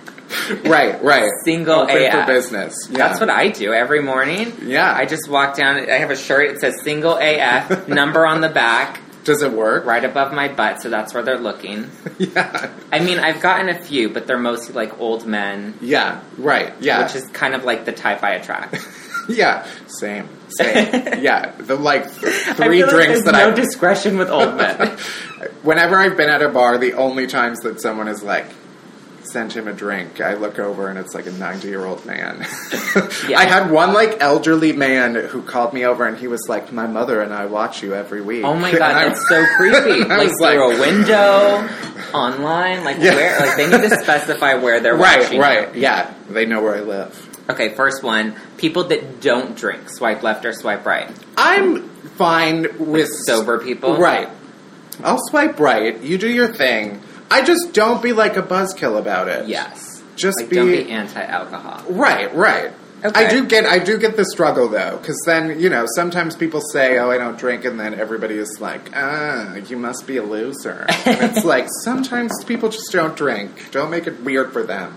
Right, 0.65 1.01
right. 1.03 1.29
Single 1.43 1.81
Open 1.81 1.97
AF. 2.03 2.11
for 2.13 2.25
business. 2.33 2.75
Yeah. 2.89 2.97
That's 2.99 3.19
what 3.19 3.29
I 3.29 3.49
do 3.49 3.73
every 3.73 4.01
morning. 4.01 4.53
Yeah. 4.63 4.93
I 4.93 5.05
just 5.05 5.29
walk 5.29 5.55
down. 5.55 5.77
I 5.89 5.95
have 5.95 6.11
a 6.11 6.15
shirt. 6.15 6.49
It 6.51 6.59
says 6.59 6.81
single 6.83 7.17
AF, 7.17 7.87
number 7.87 8.25
on 8.25 8.41
the 8.41 8.49
back, 8.49 8.99
Does 9.23 9.41
it 9.41 9.51
work? 9.51 9.85
right 9.85 10.03
above 10.03 10.33
my 10.33 10.47
butt, 10.47 10.81
so 10.81 10.89
that's 10.89 11.13
where 11.13 11.23
they're 11.23 11.37
looking. 11.39 11.89
Yeah. 12.17 12.71
I 12.93 12.99
mean, 12.99 13.19
I've 13.19 13.41
gotten 13.41 13.67
a 13.69 13.77
few, 13.77 14.09
but 14.09 14.25
they're 14.25 14.37
mostly 14.39 14.73
like 14.73 14.99
old 15.01 15.25
men, 15.25 15.73
Yeah. 15.81 16.21
Right. 16.37 16.73
Yeah. 16.79 17.03
which 17.03 17.15
is 17.15 17.27
kind 17.31 17.53
of 17.55 17.65
like 17.65 17.83
the 17.85 17.91
type 17.91 18.23
I 18.23 18.35
attract. 18.35 18.77
yeah. 19.27 19.67
Same. 19.87 20.29
Same. 20.47 21.21
yeah. 21.21 21.51
The 21.57 21.75
like 21.75 22.09
three 22.09 22.83
like 22.83 22.89
drinks 22.91 23.13
there's 23.13 23.23
that 23.25 23.31
no 23.33 23.47
I. 23.47 23.49
No 23.49 23.55
discretion 23.55 24.17
with 24.17 24.29
old 24.29 24.55
men. 24.55 24.97
Whenever 25.63 25.97
I've 25.97 26.15
been 26.15 26.29
at 26.29 26.41
a 26.41 26.47
bar, 26.49 26.77
the 26.77 26.93
only 26.93 27.27
times 27.27 27.59
that 27.61 27.81
someone 27.81 28.07
is 28.07 28.23
like. 28.23 28.45
Sent 29.35 29.51
him 29.53 29.67
a 29.67 29.73
drink. 29.73 30.21
I 30.21 30.35
look 30.35 30.59
over 30.59 30.87
and 30.87 30.97
it's 30.97 31.13
like 31.13 31.25
a 31.27 31.31
ninety-year-old 31.31 32.05
man. 32.05 32.45
Yeah. 33.27 33.39
I 33.39 33.45
had 33.45 33.69
one 33.71 33.91
like 33.93 34.21
elderly 34.21 34.71
man 34.71 35.15
who 35.15 35.41
called 35.41 35.73
me 35.73 35.83
over 35.83 36.05
and 36.05 36.17
he 36.17 36.27
was 36.27 36.39
like, 36.47 36.71
"My 36.71 36.87
mother 36.87 37.21
and 37.21 37.33
I 37.33 37.47
watch 37.47 37.83
you 37.83 37.93
every 37.93 38.21
week." 38.21 38.45
Oh 38.45 38.55
my 38.55 38.71
god, 38.77 38.79
that's 39.11 39.27
so 39.27 39.43
creepy! 39.57 40.05
Like 40.05 40.29
was 40.29 40.39
like- 40.39 40.53
through 40.53 40.77
a 40.77 40.79
window, 40.79 41.67
online, 42.13 42.85
like 42.85 42.97
Yeah. 42.99 43.15
where? 43.15 43.39
Like 43.41 43.57
they 43.57 43.69
need 43.69 43.89
to 43.89 43.97
specify 43.97 44.53
where 44.53 44.79
they're 44.79 44.95
right, 44.95 45.19
watching. 45.23 45.39
right, 45.41 45.75
yeah. 45.75 46.13
They 46.29 46.45
know 46.45 46.61
where 46.61 46.75
I 46.75 46.79
live. 46.81 47.45
Okay, 47.49 47.73
first 47.75 48.03
one: 48.03 48.35
people 48.57 48.85
that 48.85 49.19
don't 49.19 49.57
drink, 49.57 49.89
swipe 49.89 50.23
left 50.23 50.45
or 50.45 50.53
swipe 50.53 50.85
right. 50.85 51.11
I'm 51.35 51.89
fine 51.89 52.67
with 52.79 53.09
Sober 53.25 53.59
people, 53.59 53.97
Right. 53.97 54.29
I'll 55.03 55.19
swipe 55.29 55.59
right. 55.59 55.99
You 56.01 56.17
do 56.17 56.29
your 56.29 56.53
thing. 56.53 57.01
I 57.31 57.43
just 57.43 57.73
don't 57.73 58.01
be 58.01 58.13
like 58.13 58.37
a 58.37 58.43
buzzkill 58.43 58.97
about 58.99 59.27
it. 59.27 59.47
Yes, 59.47 60.03
Just 60.15 60.39
like 60.39 60.49
be, 60.49 60.55
don't 60.55 60.67
be 60.67 60.89
anti-alcohol. 60.91 61.83
right, 61.91 62.33
right. 62.35 62.71
Okay. 63.03 63.25
I 63.25 63.29
do 63.29 63.45
get 63.45 63.65
I 63.65 63.77
do 63.77 63.99
get 63.99 64.15
the 64.17 64.25
struggle 64.25 64.67
though, 64.67 64.97
because 64.97 65.21
then 65.25 65.59
you 65.59 65.69
know 65.69 65.85
sometimes 65.95 66.35
people 66.35 66.61
say, 66.71 66.97
"Oh, 66.97 67.11
I 67.11 67.17
don't 67.19 67.37
drink," 67.37 67.63
and 67.65 67.79
then 67.79 67.93
everybody 67.93 68.35
is 68.37 68.57
like, 68.59 68.89
"Ah, 68.95 69.55
you 69.55 69.77
must 69.77 70.07
be 70.07 70.17
a 70.17 70.23
loser." 70.23 70.85
and 71.05 71.17
it's 71.21 71.45
like 71.45 71.67
sometimes 71.83 72.31
people 72.45 72.69
just 72.69 72.91
don't 72.91 73.15
drink. 73.15 73.69
Don't 73.71 73.91
make 73.91 74.07
it 74.07 74.23
weird 74.23 74.51
for 74.53 74.63
them. 74.63 74.95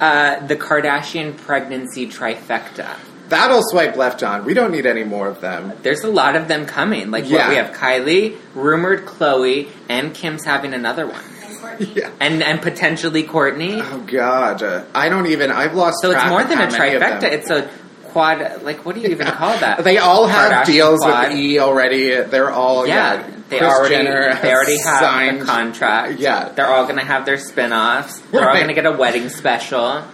Uh, 0.00 0.44
the 0.46 0.56
Kardashian 0.56 1.36
pregnancy 1.36 2.06
trifecta. 2.08 2.96
That'll 3.28 3.62
swipe 3.62 3.96
left 3.96 4.24
on. 4.24 4.44
We 4.44 4.54
don't 4.54 4.72
need 4.72 4.86
any 4.86 5.04
more 5.04 5.28
of 5.28 5.40
them. 5.40 5.72
There's 5.82 6.02
a 6.02 6.10
lot 6.10 6.34
of 6.34 6.48
them 6.48 6.66
coming. 6.66 7.12
Like 7.12 7.24
what, 7.26 7.48
we 7.48 7.54
have 7.56 7.72
Kylie, 7.76 8.36
rumored 8.54 9.04
Khloe, 9.04 9.68
and 9.88 10.12
Kim's 10.12 10.44
having 10.44 10.72
another 10.74 11.06
one, 11.06 11.22
Yeah. 11.94 12.10
and 12.20 12.42
and 12.42 12.60
potentially 12.62 13.24
Kourtney. 13.24 13.80
Oh 13.82 14.00
God, 14.06 14.62
uh, 14.62 14.84
I 14.94 15.08
don't 15.08 15.26
even. 15.26 15.50
I've 15.50 15.74
lost. 15.74 15.96
So 16.02 16.10
it's 16.10 16.24
more 16.26 16.42
of 16.42 16.48
than 16.48 16.58
a 16.58 16.70
many 16.70 16.74
trifecta. 16.98 17.22
It's 17.24 17.50
a 17.50 17.70
quad. 18.10 18.62
Like 18.62 18.84
what 18.84 18.94
do 18.94 19.00
you 19.00 19.08
even 19.08 19.26
call 19.28 19.56
that? 19.58 19.82
They 19.84 19.98
all 19.98 20.26
have 20.26 20.52
Kardashian 20.52 20.66
deals 20.66 21.00
quad. 21.00 21.28
with 21.30 21.38
E 21.38 21.58
already. 21.58 22.14
They're 22.22 22.50
all 22.50 22.86
Yeah, 22.86 23.14
yeah. 23.26 23.30
they 23.48 23.58
Kris 23.58 23.70
already 23.70 23.94
Jenner 23.94 24.34
they 24.42 24.52
already 24.52 24.78
have 24.78 25.00
signed. 25.00 25.40
a 25.42 25.44
contract. 25.44 26.18
Yeah. 26.20 26.48
they're 26.50 26.66
all 26.66 26.84
going 26.84 26.98
to 26.98 27.04
have 27.04 27.24
their 27.26 27.38
spin-offs. 27.38 28.18
They're 28.30 28.46
all 28.48 28.54
going 28.54 28.68
to 28.68 28.74
get 28.74 28.86
a 28.86 28.92
wedding 28.92 29.28
special. 29.28 30.02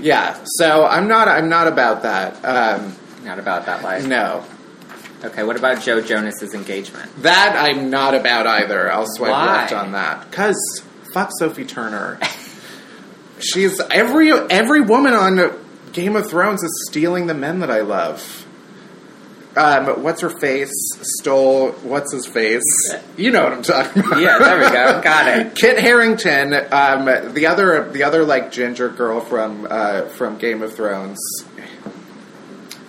Yeah, 0.00 0.36
so 0.44 0.84
I'm 0.84 1.06
not. 1.06 1.28
I'm 1.28 1.48
not 1.48 1.68
about 1.68 2.02
that. 2.02 2.44
Um, 2.44 2.96
Not 3.24 3.38
about 3.38 3.66
that 3.66 3.84
life. 3.84 4.04
no, 4.04 4.44
Okay, 5.22 5.42
what 5.42 5.56
about 5.56 5.82
Joe 5.82 6.00
Jonas's 6.00 6.54
engagement? 6.54 7.10
that 7.22 7.56
I'm 7.56 7.90
not 7.90 8.14
about 8.14 8.46
either. 8.46 8.90
I'll 8.90 9.06
swipe 9.06 9.30
Why? 9.30 9.46
left 9.46 9.72
on 9.72 9.92
that 9.92 10.30
because 10.30 10.82
fuck 11.12 11.30
Sophie 11.38 11.64
Turner. 11.64 12.18
She's 13.40 13.80
every 13.80 14.32
every 14.32 14.80
woman 14.80 15.12
on 15.14 15.58
Game 15.92 16.16
of 16.16 16.28
Thrones 16.28 16.62
is 16.62 16.86
stealing 16.90 17.26
the 17.26 17.34
men 17.34 17.60
that 17.60 17.70
I 17.70 17.80
love. 17.80 18.46
Um, 19.56 20.02
what's 20.02 20.20
her 20.20 20.30
face? 20.30 20.70
Stole 21.02 21.72
what's 21.82 22.12
his 22.12 22.26
face? 22.26 22.62
You 23.16 23.32
know 23.32 23.42
what 23.44 23.52
I'm 23.52 23.62
talking 23.62 24.04
about. 24.04 24.20
Yeah, 24.20 24.38
there 24.38 24.58
we 24.58 24.70
go. 24.70 25.02
Got 25.02 25.38
it. 25.38 25.54
Kit 25.56 25.78
Harington, 25.78 26.54
um, 26.70 27.34
the 27.34 27.46
other, 27.46 27.90
the 27.90 28.04
other 28.04 28.24
like 28.24 28.52
ginger 28.52 28.88
girl 28.88 29.20
from 29.20 29.66
uh, 29.68 30.02
from 30.10 30.38
Game 30.38 30.62
of 30.62 30.74
Thrones. 30.74 31.18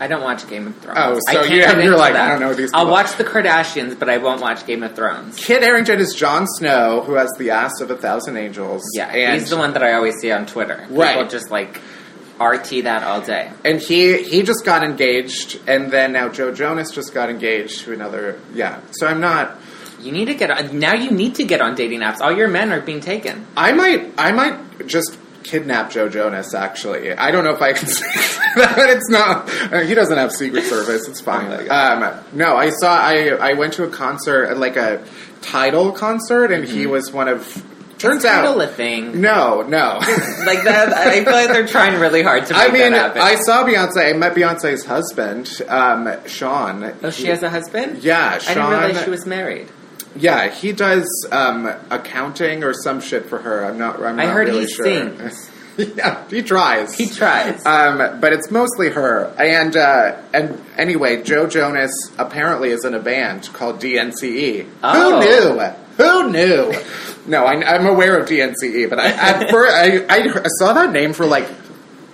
I 0.02 0.08
don't 0.08 0.24
watch 0.24 0.48
Game 0.50 0.66
of 0.68 0.76
Thrones. 0.78 0.98
Oh, 1.00 1.20
I 1.30 1.34
so 1.34 1.48
can't 1.48 1.78
you- 1.78 1.84
you're 1.84 1.96
like, 1.98 2.14
that. 2.14 2.26
I 2.28 2.30
don't 2.32 2.40
know 2.42 2.54
these 2.56 2.72
I'll 2.74 2.82
people. 2.86 2.92
watch 2.94 3.16
the 3.18 3.24
Kardashians, 3.24 3.98
but 4.00 4.10
I 4.10 4.18
won't 4.18 4.42
watch 4.42 4.66
Game 4.66 4.82
of 4.84 4.96
Thrones. 4.96 5.36
Kit 5.38 5.62
Harington 5.62 6.00
is 6.00 6.16
Jon 6.16 6.48
Snow, 6.48 7.02
who 7.06 7.14
has 7.14 7.30
the 7.38 7.52
ass 7.52 7.80
of 7.82 7.92
a 7.92 7.96
thousand 7.96 8.36
angels. 8.36 8.82
Yeah, 8.96 9.08
and 9.08 9.40
he's 9.40 9.50
the 9.52 9.58
one 9.58 9.74
that 9.74 9.84
I 9.84 9.94
always 9.94 10.16
see 10.20 10.32
on 10.32 10.48
Twitter. 10.48 10.88
Right, 10.90 11.14
People 11.16 11.30
just 11.30 11.52
like 11.52 11.80
RT 12.40 12.82
that 12.86 13.04
all 13.04 13.22
day. 13.22 13.52
And 13.64 13.80
he 13.80 14.24
he 14.24 14.42
just 14.42 14.66
got 14.66 14.84
engaged, 14.84 15.60
and 15.68 15.92
then 15.92 16.14
now 16.14 16.30
Joe 16.30 16.52
Jonas 16.52 16.90
just 16.92 17.14
got 17.14 17.30
engaged 17.30 17.82
to 17.86 17.94
another. 17.94 18.40
Yeah, 18.56 18.80
so 18.92 19.06
I'm 19.06 19.22
not. 19.22 19.60
You 20.02 20.12
need 20.12 20.26
to 20.26 20.34
get 20.34 20.50
on. 20.50 20.80
Now 20.80 20.96
you 20.96 21.12
need 21.12 21.36
to 21.36 21.44
get 21.44 21.62
on 21.62 21.76
dating 21.76 22.00
apps. 22.00 22.22
All 22.22 22.36
your 22.36 22.48
men 22.48 22.74
are 22.74 22.82
being 22.82 23.02
taken. 23.02 23.46
I 23.56 23.72
might 23.74 24.12
I 24.18 24.32
might 24.32 24.88
just 24.88 25.16
kidnap 25.44 25.92
Joe 25.92 26.10
Jonas. 26.10 26.54
Actually, 26.54 27.14
I 27.14 27.32
don't 27.32 27.44
know 27.44 27.54
if 27.54 27.62
I 27.62 27.74
can 27.74 27.88
say 28.00 28.06
that. 28.56 28.76
It's 28.90 29.10
not. 29.10 29.50
uh, 29.74 29.80
He 29.82 29.94
doesn't 29.96 30.18
have 30.18 30.32
Secret 30.32 30.64
Service. 30.64 31.08
It's 31.08 31.22
fine. 31.22 31.70
Um, 31.70 32.14
no, 32.34 32.56
I 32.58 32.70
saw. 32.70 32.94
I 32.96 33.30
I 33.30 33.54
went 33.54 33.74
to 33.74 33.84
a 33.84 33.90
concert, 33.90 34.58
like 34.58 34.76
a 34.78 35.04
title 35.42 35.92
concert, 35.92 36.52
and 36.52 36.64
he 36.66 36.86
was 36.86 37.12
one 37.12 37.28
of. 37.28 37.66
Turns 37.98 38.26
out, 38.26 38.60
a 38.60 38.68
thing. 38.68 39.22
no, 39.22 39.62
no. 39.62 40.00
Like 40.44 40.64
that, 40.64 40.92
I 40.92 41.24
feel 41.24 41.34
like 41.34 41.50
they're 41.50 41.68
trying 41.68 42.00
really 42.00 42.24
hard 42.24 42.48
to 42.48 42.56
I 42.56 42.72
mean. 42.72 42.96
I 42.96 43.36
saw 43.36 43.64
Beyonce. 43.64 44.10
I 44.10 44.18
met 44.18 44.34
Beyonce's 44.34 44.84
husband, 44.84 45.62
um, 45.68 46.10
Shawn. 46.26 46.84
oh, 47.04 47.12
she 47.12 47.24
He- 47.26 47.30
has 47.30 47.44
a 47.44 47.50
husband. 47.52 48.04
Yeah, 48.04 48.40
Shawn, 48.40 48.58
I 48.58 48.70
didn't 48.70 48.86
realize 48.88 49.04
she 49.04 49.10
was 49.12 49.26
married. 49.28 49.68
Yeah, 50.16 50.50
he 50.50 50.74
does 50.74 51.08
um, 51.32 51.72
accounting 51.90 52.64
or 52.64 52.74
some 52.74 53.00
shit 53.02 53.26
for 53.28 53.40
her. 53.40 53.66
I'm 53.66 53.78
not. 53.78 54.02
I'm 54.02 54.20
I 54.20 54.26
not 54.26 54.34
heard 54.34 54.48
really 54.48 54.66
he 54.66 54.72
sure. 54.72 54.86
sings. 54.86 55.52
yeah, 55.78 56.28
he 56.30 56.42
tries. 56.42 56.94
He 56.96 57.08
tries. 57.08 57.66
Um, 57.66 58.20
but 58.20 58.34
it's 58.34 58.52
mostly 58.52 58.90
her. 58.90 59.34
And 59.38 59.76
uh, 59.76 60.22
and 60.34 60.62
anyway, 60.78 61.24
Joe 61.24 61.48
Jonas 61.48 61.92
apparently 62.18 62.70
is 62.70 62.84
in 62.84 62.94
a 62.94 63.00
band 63.00 63.50
called 63.54 63.80
DNCE. 63.80 64.68
Oh. 64.84 65.22
Who 65.22 65.26
knew? 65.26 65.60
Who 65.98 66.32
knew? 66.32 66.74
no, 67.28 67.46
I, 67.46 67.76
I'm 67.76 67.86
aware 67.86 68.18
of 68.20 68.28
DNCE, 68.28 68.90
but 68.90 69.00
I 69.00 69.12
I, 69.12 70.06
I 70.10 70.42
I 70.44 70.48
saw 70.60 70.74
that 70.74 70.92
name 70.92 71.14
for 71.14 71.26
like 71.26 71.48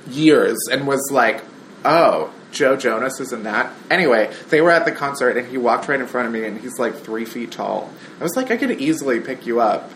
years 0.10 0.57
and 0.71 0.88
was 0.88 1.10
like, 1.12 1.43
oh. 1.83 2.33
Joe 2.51 2.75
Jonas 2.75 3.19
is 3.19 3.33
in 3.33 3.43
that. 3.43 3.71
Anyway, 3.91 4.33
they 4.49 4.62
were 4.62 4.71
at 4.71 4.86
the 4.86 4.91
concert 4.91 5.38
and 5.38 5.47
he 5.47 5.57
walked 5.57 5.88
right 5.88 5.99
in 5.99 6.07
front 6.07 6.27
of 6.27 6.33
me 6.33 6.45
and 6.45 6.60
he's 6.60 6.79
like 6.79 6.95
three 6.95 7.25
feet 7.25 7.51
tall. 7.51 7.91
I 8.19 8.23
was 8.23 8.36
like, 8.36 8.51
I 8.51 8.57
could 8.57 8.71
easily 8.81 9.19
pick 9.19 9.45
you 9.45 9.60
up 9.60 9.91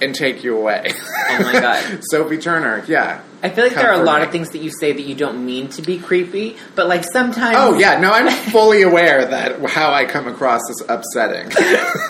and 0.00 0.14
take 0.14 0.44
you 0.44 0.56
away. 0.56 0.92
Oh 1.30 1.42
my 1.42 1.52
God. 1.60 2.00
Sophie 2.10 2.38
Turner, 2.38 2.84
yeah. 2.86 3.22
I 3.42 3.50
feel 3.50 3.64
like 3.64 3.74
Come 3.74 3.82
there 3.82 3.92
are 3.92 4.00
a 4.00 4.04
lot 4.04 4.20
me. 4.20 4.26
of 4.26 4.32
things 4.32 4.50
that 4.50 4.58
you 4.58 4.70
say 4.80 4.92
that 4.92 5.02
you 5.02 5.14
don't 5.14 5.44
mean 5.46 5.68
to 5.70 5.82
be 5.82 5.98
creepy, 5.98 6.56
but 6.74 6.88
like 6.88 7.04
sometimes. 7.04 7.56
Oh 7.56 7.78
yeah, 7.78 8.00
no, 8.00 8.10
I'm 8.12 8.28
fully 8.50 8.82
aware 8.82 9.24
that 9.26 9.60
how 9.70 9.92
I 9.92 10.04
come 10.06 10.26
across 10.26 10.60
is 10.70 10.82
upsetting. 10.88 11.52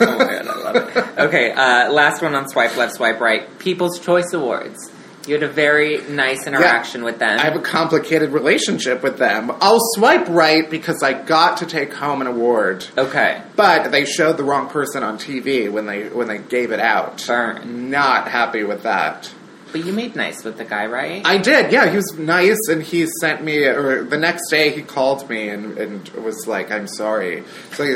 oh 0.00 0.18
my 0.18 0.24
god, 0.24 0.46
I 0.46 0.56
love 0.58 0.76
it. 0.76 1.18
Okay, 1.18 1.50
uh, 1.50 1.92
last 1.92 2.22
one 2.22 2.34
on 2.34 2.48
swipe 2.48 2.76
left, 2.76 2.94
swipe 2.94 3.20
right. 3.20 3.58
People's 3.58 3.98
Choice 3.98 4.32
Awards. 4.32 4.90
You 5.28 5.34
had 5.34 5.42
a 5.42 5.48
very 5.48 5.98
nice 6.08 6.46
interaction 6.46 7.04
with 7.04 7.18
them. 7.18 7.38
I 7.38 7.42
have 7.42 7.54
a 7.56 7.60
complicated 7.60 8.30
relationship 8.30 9.02
with 9.02 9.18
them. 9.18 9.52
I'll 9.60 9.80
swipe 9.94 10.26
right 10.28 10.68
because 10.70 11.02
I 11.02 11.12
got 11.12 11.58
to 11.58 11.66
take 11.66 11.92
home 11.92 12.22
an 12.22 12.26
award, 12.26 12.86
okay, 12.96 13.42
but 13.54 13.90
they 13.90 14.06
showed 14.06 14.38
the 14.38 14.44
wrong 14.44 14.68
person 14.70 15.02
on 15.02 15.18
TV 15.18 15.70
when 15.70 15.84
they 15.86 16.08
when 16.08 16.28
they 16.28 16.38
gave 16.38 16.72
it 16.72 16.80
out. 16.80 17.24
Burn. 17.26 17.90
Not 17.90 18.28
happy 18.28 18.64
with 18.64 18.84
that. 18.84 19.30
but 19.70 19.84
you 19.84 19.92
made 19.92 20.16
nice 20.16 20.42
with 20.44 20.56
the 20.56 20.64
guy, 20.64 20.86
right? 20.86 21.20
I 21.26 21.36
did, 21.36 21.70
yeah. 21.72 21.90
He 21.90 21.96
was 21.96 22.14
nice, 22.18 22.56
and 22.70 22.82
he 22.82 23.06
sent 23.20 23.44
me. 23.44 23.64
Or 23.64 24.02
the 24.04 24.16
next 24.16 24.48
day, 24.50 24.70
he 24.70 24.80
called 24.80 25.28
me 25.28 25.50
and, 25.50 25.76
and 25.76 26.08
was 26.24 26.46
like, 26.46 26.70
"I'm 26.70 26.86
sorry." 26.86 27.44
So 27.72 27.84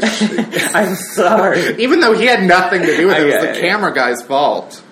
I'm 0.75 0.95
sorry. 0.97 1.77
even 1.83 2.01
though 2.01 2.13
he 2.13 2.27
had 2.27 2.43
nothing 2.43 2.83
to 2.83 2.95
do 2.95 3.07
with 3.07 3.17
it, 3.17 3.23
it 3.23 3.27
was 3.27 3.57
the 3.57 3.61
camera 3.61 3.95
guy's 3.95 4.23
fault. 4.23 4.83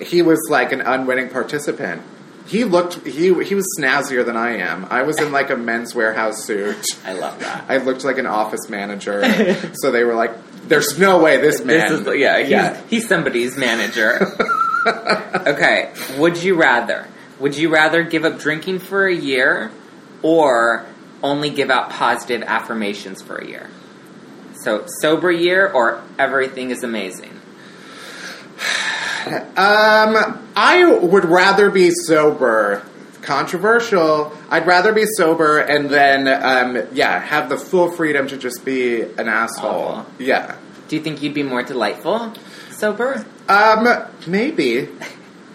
He 0.00 0.22
was 0.22 0.40
like 0.50 0.72
an 0.72 0.80
unwitting 0.80 1.28
participant. 1.28 2.02
He 2.46 2.64
looked 2.64 3.06
he 3.06 3.32
he 3.44 3.54
was 3.54 3.66
snazzier 3.78 4.24
than 4.24 4.36
I 4.36 4.56
am. 4.56 4.86
I 4.90 5.02
was 5.02 5.20
in 5.20 5.30
like 5.30 5.50
a 5.50 5.56
men's 5.56 5.94
warehouse 5.94 6.44
suit. 6.44 6.84
I 7.04 7.12
love 7.12 7.38
that. 7.40 7.64
I 7.68 7.76
looked 7.76 8.04
like 8.04 8.18
an 8.18 8.26
office 8.26 8.68
manager. 8.68 9.22
so 9.74 9.90
they 9.90 10.02
were 10.04 10.14
like, 10.14 10.32
"There's 10.66 10.98
no 10.98 11.22
way 11.22 11.40
this 11.40 11.64
man." 11.64 11.90
This 11.90 12.06
is 12.06 12.18
yeah, 12.18 12.40
he's, 12.40 12.50
yeah. 12.50 12.80
he's 12.88 13.06
somebody's 13.06 13.56
manager. 13.56 14.26
okay, 15.46 15.92
would 16.18 16.42
you 16.42 16.56
rather? 16.56 17.06
Would 17.38 17.56
you 17.56 17.72
rather 17.72 18.02
give 18.02 18.24
up 18.24 18.38
drinking 18.38 18.80
for 18.80 19.06
a 19.06 19.14
year 19.14 19.70
or 20.22 20.84
only 21.22 21.50
give 21.50 21.70
out 21.70 21.90
positive 21.90 22.42
affirmations 22.42 23.22
for 23.22 23.36
a 23.36 23.46
year? 23.46 23.70
So, 24.62 24.84
sober 25.00 25.30
year 25.30 25.66
or 25.68 26.02
everything 26.18 26.70
is 26.70 26.82
amazing? 26.82 27.39
Um, 29.26 30.48
I 30.56 30.98
would 31.02 31.24
rather 31.24 31.70
be 31.70 31.90
sober. 31.90 32.84
Controversial. 33.22 34.32
I'd 34.48 34.66
rather 34.66 34.92
be 34.92 35.04
sober 35.04 35.58
and 35.58 35.90
then, 35.90 36.26
um, 36.26 36.86
yeah, 36.92 37.18
have 37.20 37.48
the 37.48 37.58
full 37.58 37.90
freedom 37.90 38.26
to 38.28 38.36
just 38.36 38.64
be 38.64 39.02
an 39.02 39.28
asshole. 39.28 39.70
Awful. 39.70 40.06
Yeah. 40.18 40.56
Do 40.88 40.96
you 40.96 41.02
think 41.02 41.22
you'd 41.22 41.34
be 41.34 41.42
more 41.42 41.62
delightful 41.62 42.32
sober? 42.70 43.24
Um, 43.48 43.86
maybe. 44.26 44.88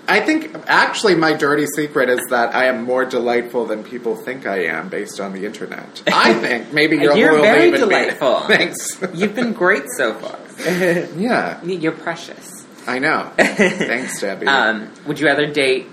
I 0.08 0.20
think 0.20 0.56
actually 0.68 1.16
my 1.16 1.34
dirty 1.34 1.66
secret 1.66 2.10
is 2.10 2.20
that 2.30 2.54
I 2.56 2.66
am 2.66 2.84
more 2.84 3.06
delightful 3.06 3.66
than 3.66 3.84
people 3.84 4.16
think 4.16 4.46
I 4.46 4.66
am 4.66 4.90
based 4.90 5.20
on 5.20 5.34
the 5.34 5.46
internet. 5.46 6.04
I 6.08 6.34
think 6.40 6.72
maybe 6.74 6.98
you're, 6.98 7.16
You're 7.18 7.30
a 7.38 7.42
little 7.42 7.46
very 7.46 7.72
delightful. 7.72 8.40
Thanks. 8.48 9.02
You've 9.14 9.34
been 9.36 9.54
great 9.54 9.86
so 9.98 10.14
far. 10.14 10.38
yeah, 11.18 11.64
You're 11.64 11.92
precious. 11.92 12.65
I 12.88 13.00
know. 13.00 13.32
Thanks, 13.38 14.22
Debbie. 14.22 14.48
Um, 14.48 14.92
would 15.08 15.20
you 15.20 15.26
rather 15.26 15.48
date 15.52 15.88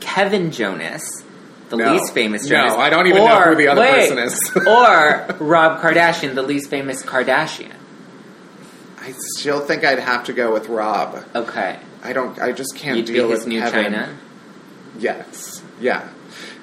Kevin 0.00 0.50
Jonas, 0.50 1.22
the 1.68 1.76
No. 1.76 1.92
least 1.92 2.12
famous 2.12 2.46
Jonas? 2.48 2.72
No? 2.74 2.78
I 2.80 2.90
don't 2.90 3.06
even 3.06 3.24
know 3.24 3.40
who 3.40 3.54
the 3.54 3.68
other 3.68 3.82
person 3.86 4.18
is. 4.18 4.52
or 4.66 5.26
Rob 5.38 5.80
Kardashian, 5.80 6.34
the 6.34 6.42
least 6.42 6.70
famous 6.70 7.02
Kardashian. 7.02 7.72
I 9.00 9.12
still 9.36 9.60
think 9.60 9.84
I'd 9.84 9.98
have 9.98 10.24
to 10.24 10.32
go 10.32 10.52
with 10.52 10.68
Rob. 10.68 11.24
Okay. 11.34 11.78
I 12.02 12.12
don't. 12.12 12.38
I 12.40 12.52
just 12.52 12.74
can't 12.74 12.96
You'd 12.98 13.06
be 13.06 13.12
deal 13.14 13.28
his 13.30 13.40
with 13.40 13.48
new 13.48 13.60
Kevin. 13.60 13.92
Chyna. 13.92 14.14
Yes. 14.98 15.62
Yeah. 15.80 16.08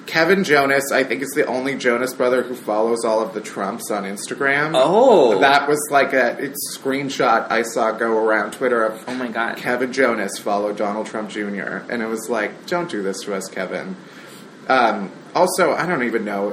Kevin 0.06 0.44
Jonas, 0.44 0.90
I 0.92 1.04
think, 1.04 1.22
is 1.22 1.30
the 1.30 1.46
only 1.46 1.76
Jonas 1.76 2.14
brother 2.14 2.42
who 2.42 2.54
follows 2.54 3.04
all 3.04 3.20
of 3.20 3.34
the 3.34 3.40
Trumps 3.40 3.90
on 3.90 4.04
Instagram. 4.04 4.72
Oh. 4.74 5.38
That 5.40 5.68
was 5.68 5.80
like 5.90 6.12
a 6.12 6.36
it's 6.38 6.76
screenshot 6.76 7.50
I 7.50 7.62
saw 7.62 7.92
go 7.92 8.18
around 8.24 8.52
Twitter 8.52 8.84
of 8.84 9.02
Oh 9.08 9.14
my 9.14 9.28
god. 9.28 9.56
Kevin 9.56 9.92
Jonas 9.92 10.38
followed 10.38 10.76
Donald 10.76 11.06
Trump 11.06 11.30
Jr. 11.30 11.82
and 11.90 12.02
it 12.02 12.08
was 12.08 12.28
like, 12.28 12.66
don't 12.66 12.90
do 12.90 13.02
this 13.02 13.20
to 13.22 13.34
us, 13.34 13.48
Kevin. 13.48 13.96
Um, 14.68 15.10
also, 15.34 15.72
I 15.72 15.86
don't 15.86 16.02
even 16.02 16.24
know 16.24 16.50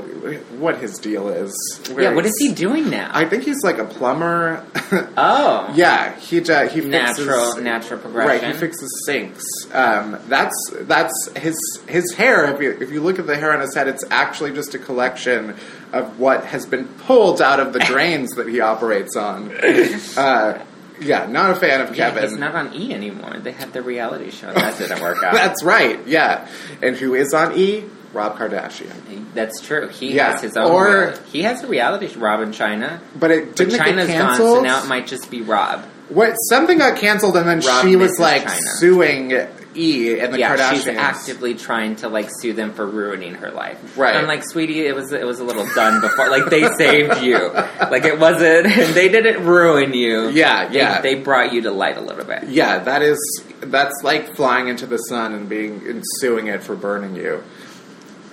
what 0.57 0.77
his 0.77 0.97
deal 0.97 1.29
is. 1.29 1.51
Where 1.91 2.03
yeah, 2.03 2.13
what 2.15 2.25
is 2.25 2.33
he 2.39 2.53
doing 2.53 2.89
now? 2.89 3.09
I 3.13 3.25
think 3.25 3.43
he's 3.43 3.63
like 3.63 3.77
a 3.77 3.85
plumber. 3.85 4.65
oh. 5.17 5.71
yeah, 5.75 6.15
he 6.19 6.39
uh, 6.49 6.67
he 6.69 6.81
Natural, 6.81 7.45
fixes, 7.47 7.63
natural 7.63 7.99
Right, 7.99 8.39
progression. 8.39 8.51
he 8.53 8.57
fixes 8.57 9.03
sinks. 9.05 9.43
Um, 9.73 10.17
that's 10.27 10.55
that's 10.81 11.29
his 11.37 11.57
his 11.87 12.13
hair. 12.13 12.53
If 12.55 12.61
you 12.61 12.71
if 12.79 12.91
you 12.91 13.01
look 13.01 13.19
at 13.19 13.27
the 13.27 13.35
hair 13.35 13.53
on 13.53 13.59
his 13.61 13.75
head, 13.75 13.87
it's 13.87 14.03
actually 14.09 14.53
just 14.53 14.73
a 14.75 14.79
collection 14.79 15.55
of 15.91 16.19
what 16.19 16.45
has 16.45 16.65
been 16.65 16.87
pulled 16.87 17.41
out 17.41 17.59
of 17.59 17.73
the 17.73 17.79
drains 17.87 18.31
that 18.35 18.47
he 18.47 18.59
operates 18.61 19.15
on. 19.15 19.51
Uh, 20.17 20.63
yeah, 21.01 21.25
not 21.27 21.51
a 21.51 21.55
fan 21.55 21.79
of 21.79 21.95
Yeah, 21.95 22.09
Kevin. 22.09 22.29
he's 22.29 22.37
not 22.37 22.55
on 22.55 22.73
E 22.73 22.93
anymore. 22.93 23.37
They 23.39 23.53
had 23.53 23.71
the 23.71 23.81
reality 23.81 24.31
show. 24.31 24.51
That 24.53 24.77
didn't 24.77 25.01
work 25.01 25.23
out. 25.23 25.33
That's 25.33 25.63
right. 25.63 26.05
Yeah, 26.05 26.45
and 26.81 26.95
who 26.97 27.13
is 27.15 27.33
on 27.33 27.57
E? 27.57 27.85
Rob 28.13 28.37
Kardashian. 28.37 29.25
That's 29.33 29.61
true. 29.61 29.87
He 29.89 30.13
Yeah, 30.13 30.31
has 30.31 30.41
his 30.41 30.57
own. 30.57 30.71
or- 30.71 31.13
he 31.31 31.43
has 31.43 31.63
a 31.63 31.67
reality 31.67 32.07
show, 32.07 32.19
Rob 32.19 32.41
in 32.41 32.51
Chyna. 32.51 32.99
But 33.15 33.31
it 33.31 33.47
But 33.49 33.55
didn't 33.57 33.75
it 33.75 33.81
Chyna's 33.81 34.07
gone, 34.09 34.35
so 34.37 34.61
now 34.61 34.83
it 34.83 34.87
might 34.87 35.05
just 35.07 35.29
be 35.29 35.41
Rob. 35.41 35.83
what 36.09 36.33
something 36.49 36.79
got 36.79 36.97
canceled, 36.97 37.37
and 37.37 37.47
then 37.47 37.59
Rob 37.59 37.85
she 37.85 37.95
was 37.95 38.17
like 38.19 38.43
Chyna. 38.45 38.59
suing 38.79 39.47
E 39.75 40.17
and 40.19 40.33
the 40.33 40.39
yeah, 40.39 40.57
Kardashians. 40.57 40.71
she's 40.73 40.87
actively 40.87 41.53
trying 41.53 41.95
to 41.97 42.09
like 42.09 42.27
sue 42.41 42.53
them 42.53 42.73
for 42.73 42.87
ruining 42.87 43.35
her 43.35 43.51
life. 43.51 43.77
Right. 43.95 44.15
I'm 44.15 44.25
like, 44.25 44.43
sweetie, 44.43 44.87
it 44.87 44.95
was 44.95 45.11
it 45.11 45.23
was 45.25 45.39
a 45.39 45.43
little 45.43 45.67
done 45.75 46.01
before. 46.01 46.27
Like 46.29 46.49
they 46.49 46.67
saved 46.73 47.21
you. 47.21 47.37
Like 47.91 48.03
it 48.05 48.19
wasn't. 48.19 48.65
They 48.95 49.09
didn't 49.09 49.45
ruin 49.45 49.93
you. 49.93 50.29
Yeah, 50.29 50.67
They- 50.67 50.77
yeah. 50.79 51.01
They, 51.01 51.15
brought 51.15 51.53
you 51.53 51.61
to 51.61 51.71
light 51.71 51.97
a 51.97 52.01
little 52.01 52.25
bit. 52.25 52.49
Yeah, 52.49 52.79
that 52.79 53.03
is 53.03 53.19
that's 53.61 53.95
like 54.03 54.35
flying 54.35 54.67
into 54.69 54.87
the 54.87 54.97
sun 54.97 55.33
and 55.33 55.47
being 55.47 55.83
and 55.87 56.03
suing 56.19 56.47
it 56.47 56.63
for 56.63 56.75
burning 56.75 57.15
you. 57.15 57.43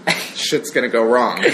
Shit's 0.35 0.71
gonna 0.71 0.89
go 0.89 1.05
wrong. 1.05 1.45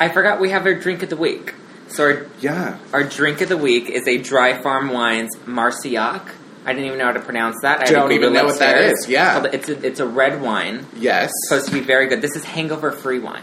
I 0.00 0.08
forgot 0.08 0.40
we 0.40 0.50
have 0.50 0.64
our 0.66 0.74
drink 0.74 1.02
of 1.02 1.10
the 1.10 1.16
week. 1.16 1.54
So 1.88 2.04
our, 2.04 2.26
Yeah. 2.40 2.78
our 2.92 3.02
drink 3.02 3.40
of 3.40 3.48
the 3.48 3.56
week 3.56 3.88
is 3.88 4.06
a 4.06 4.18
Dry 4.18 4.60
Farm 4.62 4.90
Wines 4.92 5.30
Marciac. 5.46 6.22
I 6.66 6.72
didn't 6.74 6.86
even 6.86 6.98
know 6.98 7.06
how 7.06 7.12
to 7.12 7.20
pronounce 7.20 7.56
that. 7.62 7.80
I 7.80 7.84
Don't 7.86 8.12
even 8.12 8.32
know 8.34 8.44
what 8.44 8.58
that 8.58 8.82
is. 8.92 9.06
yeah. 9.08 9.42
It's 9.44 9.54
It's 9.54 9.68
a, 9.82 9.86
it's 9.86 10.00
a 10.00 10.06
red 10.06 10.42
wine. 10.42 10.86
Yes. 10.96 11.30
Supposed 11.48 11.66
to 11.68 11.72
be 11.72 11.80
very 11.80 12.08
good. 12.08 12.20
This 12.20 12.36
is 12.36 12.44
hangover 12.44 12.92
free 12.92 13.18
wine. 13.18 13.42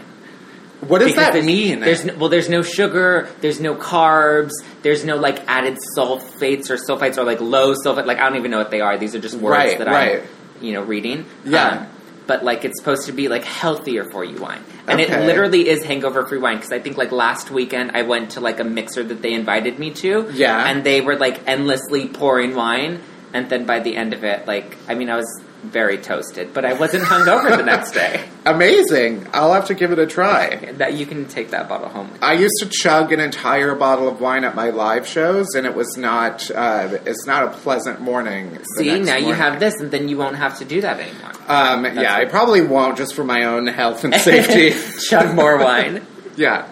What 0.80 0.98
does 1.00 1.08
Because 1.08 1.24
that 1.24 1.32
there's- 1.32 1.46
mean? 1.46 1.80
There's 1.80 2.04
no, 2.04 2.14
well, 2.16 2.28
there's 2.28 2.48
no 2.48 2.62
sugar, 2.62 3.28
there's 3.40 3.60
no 3.60 3.74
carbs, 3.74 4.52
there's 4.82 5.04
no 5.04 5.16
like 5.16 5.40
added 5.48 5.78
sulfates 5.96 6.70
or 6.70 6.76
sulfites 6.76 7.16
or 7.18 7.24
like 7.24 7.40
low 7.40 7.74
sulfate. 7.74 8.06
Like 8.06 8.18
I 8.18 8.28
don't 8.28 8.38
even 8.38 8.50
know 8.52 8.58
what 8.58 8.70
they 8.70 8.80
are. 8.82 8.96
These 8.96 9.14
are 9.16 9.18
just 9.20 9.34
words 9.36 9.56
Right, 9.56 9.78
that 9.78 9.86
right. 9.88 10.22
I'm, 10.22 10.64
you 10.64 10.74
know, 10.74 10.82
reading. 10.82 11.24
Yeah. 11.44 11.68
Um, 11.68 11.86
but 12.26 12.44
like 12.44 12.64
it's 12.64 12.78
supposed 12.78 13.06
to 13.06 13.12
be 13.12 13.28
like 13.28 13.44
healthier 13.44 14.04
for 14.10 14.24
you 14.24 14.40
wine, 14.40 14.62
and 14.86 15.00
it 15.00 15.10
literally 15.10 15.68
is 15.68 15.84
hangover 15.84 16.26
free 16.26 16.38
wine. 16.38 16.56
Because 16.56 16.72
I 16.72 16.80
think 16.80 16.96
like 16.96 17.12
last 17.12 17.50
weekend 17.50 17.92
I 17.94 18.02
went 18.02 18.32
to 18.32 18.40
like 18.40 18.60
a 18.60 18.64
mixer 18.64 19.04
that 19.04 19.22
they 19.22 19.32
invited 19.32 19.78
me 19.78 19.90
to. 19.94 20.30
Yeah. 20.32 20.68
and 20.68 20.84
they 20.84 21.00
were 21.00 21.16
like 21.16 21.46
endlessly 21.46 22.08
pouring 22.08 22.54
wine, 22.54 23.00
and 23.32 23.48
then 23.48 23.66
by 23.66 23.80
the 23.80 23.96
end 23.96 24.12
of 24.12 24.24
it, 24.24 24.46
like 24.46 24.76
I 24.88 24.94
mean, 24.94 25.10
I 25.10 25.16
was 25.16 25.42
very 25.70 25.98
toasted, 25.98 26.52
but 26.54 26.64
I 26.64 26.72
wasn't 26.74 27.04
hungover 27.04 27.56
the 27.56 27.62
next 27.62 27.92
day. 27.92 28.24
Amazing. 28.46 29.26
I'll 29.32 29.52
have 29.52 29.66
to 29.66 29.74
give 29.74 29.92
it 29.92 29.98
a 29.98 30.06
try. 30.06 30.56
That 30.72 30.94
you 30.94 31.06
can 31.06 31.26
take 31.26 31.50
that 31.50 31.68
bottle 31.68 31.88
home. 31.88 32.10
I 32.22 32.34
used 32.34 32.54
to 32.60 32.68
chug 32.68 33.12
an 33.12 33.20
entire 33.20 33.74
bottle 33.74 34.08
of 34.08 34.20
wine 34.20 34.44
at 34.44 34.54
my 34.54 34.70
live 34.70 35.06
shows, 35.06 35.54
and 35.54 35.66
it 35.66 35.74
was 35.74 35.96
not. 35.96 36.50
Uh, 36.50 36.98
it's 37.04 37.26
not 37.26 37.44
a 37.44 37.50
pleasant 37.50 38.00
morning. 38.00 38.58
See, 38.76 38.98
now 39.00 39.16
you 39.16 39.34
have 39.34 39.60
this, 39.60 39.80
and 39.80 39.90
then 39.90 40.08
you 40.08 40.16
won't 40.16 40.36
have 40.36 40.58
to 40.58 40.64
do 40.64 40.80
that 40.80 41.00
anymore. 41.00 41.32
Um, 41.48 41.84
yeah, 41.84 42.14
I 42.14 42.24
probably 42.24 42.62
won't, 42.62 42.96
just 42.96 43.14
for 43.14 43.24
my 43.24 43.44
own 43.44 43.66
health 43.66 44.04
and 44.04 44.14
safety. 44.14 44.72
Chug 45.08 45.34
more 45.34 45.58
wine. 45.58 46.06
yeah. 46.36 46.68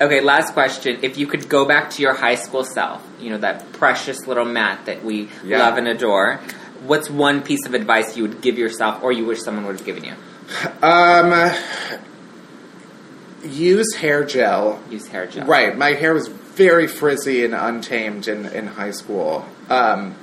Okay, 0.00 0.20
last 0.20 0.52
question. 0.52 0.98
If 1.02 1.18
you 1.18 1.26
could 1.26 1.48
go 1.48 1.66
back 1.66 1.90
to 1.90 2.02
your 2.02 2.14
high 2.14 2.34
school 2.34 2.64
self, 2.64 3.06
you 3.20 3.30
know, 3.30 3.38
that 3.38 3.72
precious 3.72 4.26
little 4.26 4.44
Matt 4.44 4.86
that 4.86 5.04
we 5.04 5.28
Yeah. 5.44 5.58
love 5.58 5.78
and 5.78 5.88
adore, 5.88 6.40
what's 6.86 7.10
one 7.10 7.42
piece 7.42 7.66
of 7.66 7.74
advice 7.74 8.16
you 8.16 8.22
would 8.22 8.40
give 8.40 8.58
yourself 8.58 9.02
or 9.02 9.12
you 9.12 9.24
wish 9.26 9.40
someone 9.42 9.66
would 9.66 9.76
have 9.76 9.86
given 9.86 10.04
you? 10.04 10.14
Um, 10.82 11.52
use 13.44 13.94
hair 13.94 14.24
gel. 14.24 14.80
Use 14.90 15.06
hair 15.06 15.26
gel. 15.26 15.46
Right. 15.46 15.76
My 15.76 15.92
hair 15.92 16.14
was 16.14 16.28
very 16.28 16.86
frizzy 16.86 17.44
and 17.44 17.54
untamed 17.54 18.28
in, 18.28 18.46
in 18.46 18.66
high 18.66 18.90
school. 18.90 19.46
Um, 19.68 20.14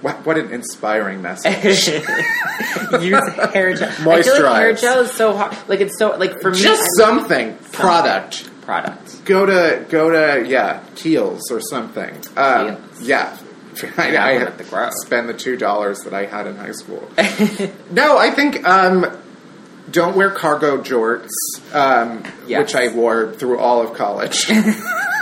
what, 0.00 0.24
what 0.24 0.38
an 0.38 0.50
inspiring 0.52 1.20
message. 1.20 1.88
Use 1.88 3.28
hair 3.52 3.74
gel. 3.74 3.88
I 3.88 3.92
feel 3.92 4.06
like 4.06 4.24
hair 4.24 4.72
Moisturize. 4.74 4.80
gel 4.80 5.00
is 5.00 5.12
so 5.12 5.36
hard. 5.36 5.56
Like 5.68 5.80
it's 5.80 5.98
so 5.98 6.16
like 6.16 6.40
for 6.40 6.50
me. 6.50 6.58
Just 6.58 6.82
something. 6.96 7.56
Product. 7.72 8.50
product. 8.62 9.24
Go 9.26 9.44
to 9.46 9.84
go 9.90 10.10
to 10.10 10.48
yeah 10.48 10.82
Kiehl's 10.94 11.50
or 11.50 11.60
something. 11.60 12.14
Um, 12.36 12.76
Kiehl's. 12.76 13.02
yeah. 13.02 13.38
I, 13.96 14.16
I 14.16 14.32
at 14.36 14.58
the 14.58 14.92
spend 15.04 15.28
the 15.28 15.34
two 15.34 15.56
dollars 15.56 16.00
that 16.00 16.14
I 16.14 16.26
had 16.26 16.46
in 16.46 16.56
high 16.56 16.72
school. 16.72 17.08
no, 17.90 18.18
I 18.18 18.30
think 18.30 18.66
um, 18.66 19.06
don't 19.90 20.16
wear 20.16 20.30
cargo 20.30 20.78
jorts, 20.82 21.28
um, 21.72 22.22
Yes. 22.46 22.60
which 22.60 22.74
I 22.74 22.94
wore 22.94 23.32
through 23.32 23.58
all 23.58 23.82
of 23.82 23.94
college. 23.96 24.46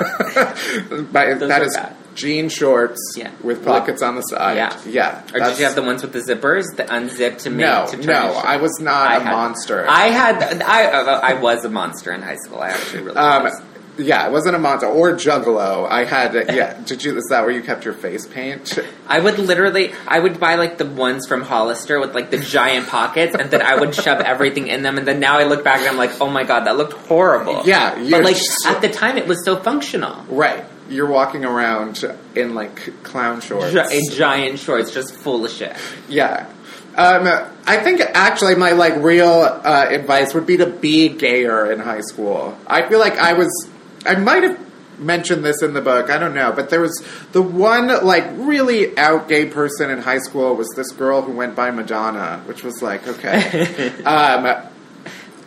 But 0.00 1.38
Those 1.40 1.48
that 1.48 1.62
is 1.62 1.76
bad. 1.76 1.96
jean 2.14 2.48
shorts 2.48 3.14
Yeah. 3.16 3.30
with 3.42 3.64
pockets 3.64 4.02
on 4.02 4.14
the 4.14 4.22
side. 4.22 4.56
Yeah. 4.56 4.80
yeah. 4.86 5.22
Or 5.34 5.40
did 5.40 5.58
you 5.58 5.64
have 5.64 5.74
the 5.74 5.82
ones 5.82 6.02
with 6.02 6.12
the 6.12 6.20
zippers 6.20 6.64
that 6.76 6.88
unzipped 6.90 7.40
to 7.40 7.50
make 7.50 7.66
No, 7.66 7.86
to 7.86 7.96
turn 7.96 8.06
no. 8.06 8.32
I 8.34 8.56
was 8.58 8.78
not 8.80 9.10
I 9.10 9.16
a 9.16 9.20
had- 9.20 9.32
monster. 9.32 9.86
I 9.88 10.06
had 10.08 10.62
I 10.62 10.82
I 11.30 11.34
was 11.40 11.64
a 11.64 11.68
monster 11.68 12.12
in 12.12 12.22
high 12.22 12.36
school. 12.36 12.60
I 12.60 12.68
actually 12.70 13.02
really 13.02 13.16
Um, 13.16 13.44
was. 13.44 13.62
Yeah, 13.98 14.26
it 14.26 14.32
wasn't 14.32 14.56
a 14.56 14.58
monster 14.58 14.86
or 14.86 15.12
juggalo. 15.12 15.88
I 15.88 16.04
had 16.04 16.34
yeah. 16.34 16.80
Did 16.86 17.04
you? 17.04 17.16
Is 17.16 17.24
that 17.30 17.42
where 17.42 17.50
you 17.50 17.62
kept 17.62 17.84
your 17.84 17.94
face 17.94 18.26
paint? 18.26 18.78
I 19.06 19.18
would 19.18 19.38
literally, 19.38 19.92
I 20.06 20.18
would 20.20 20.38
buy 20.38 20.54
like 20.54 20.78
the 20.78 20.86
ones 20.86 21.26
from 21.26 21.42
Hollister 21.42 22.00
with 22.00 22.14
like 22.14 22.30
the 22.30 22.38
giant 22.38 22.86
pockets, 22.88 23.34
and 23.34 23.50
then 23.50 23.62
I 23.62 23.74
would 23.76 23.94
shove 23.94 24.20
everything 24.20 24.68
in 24.68 24.82
them. 24.82 24.98
And 24.98 25.06
then 25.06 25.20
now 25.20 25.38
I 25.38 25.44
look 25.44 25.64
back 25.64 25.80
and 25.80 25.88
I'm 25.88 25.96
like, 25.96 26.20
oh 26.20 26.30
my 26.30 26.44
god, 26.44 26.64
that 26.66 26.76
looked 26.76 26.94
horrible. 26.94 27.62
Yeah, 27.66 27.94
but 28.10 28.24
like 28.24 28.36
so- 28.36 28.70
at 28.70 28.80
the 28.80 28.88
time, 28.88 29.18
it 29.18 29.26
was 29.26 29.44
so 29.44 29.56
functional. 29.56 30.24
Right. 30.28 30.64
You're 30.88 31.06
walking 31.10 31.44
around 31.44 32.02
in 32.34 32.54
like 32.54 33.02
clown 33.02 33.42
shorts. 33.42 33.72
Gi- 33.72 33.96
in 33.98 34.10
giant 34.10 34.58
shorts, 34.58 34.90
just 34.94 35.14
full 35.14 35.44
of 35.44 35.50
shit. 35.50 35.76
Yeah. 36.08 36.50
Um, 36.96 37.28
I 37.66 37.76
think 37.76 38.00
actually 38.00 38.54
my 38.56 38.72
like 38.72 38.96
real 38.96 39.28
uh, 39.30 39.86
advice 39.90 40.34
would 40.34 40.46
be 40.46 40.56
to 40.56 40.66
be 40.66 41.10
gayer 41.10 41.70
in 41.70 41.78
high 41.78 42.00
school. 42.00 42.56
I 42.66 42.88
feel 42.88 42.98
like 42.98 43.18
I 43.18 43.34
was. 43.34 43.68
I 44.06 44.14
might 44.16 44.42
have 44.42 44.68
mentioned 44.98 45.44
this 45.44 45.62
in 45.62 45.74
the 45.74 45.80
book. 45.80 46.10
I 46.10 46.18
don't 46.18 46.34
know, 46.34 46.52
but 46.52 46.70
there 46.70 46.80
was 46.80 47.02
the 47.32 47.42
one 47.42 47.88
like 48.04 48.24
really 48.32 48.96
out 48.98 49.28
gay 49.28 49.46
person 49.46 49.90
in 49.90 49.98
high 49.98 50.18
school 50.18 50.54
was 50.56 50.68
this 50.76 50.90
girl 50.92 51.22
who 51.22 51.32
went 51.32 51.54
by 51.54 51.70
Madonna, 51.70 52.42
which 52.46 52.62
was 52.62 52.82
like 52.82 53.06
okay. 53.06 53.90
um, 54.04 54.68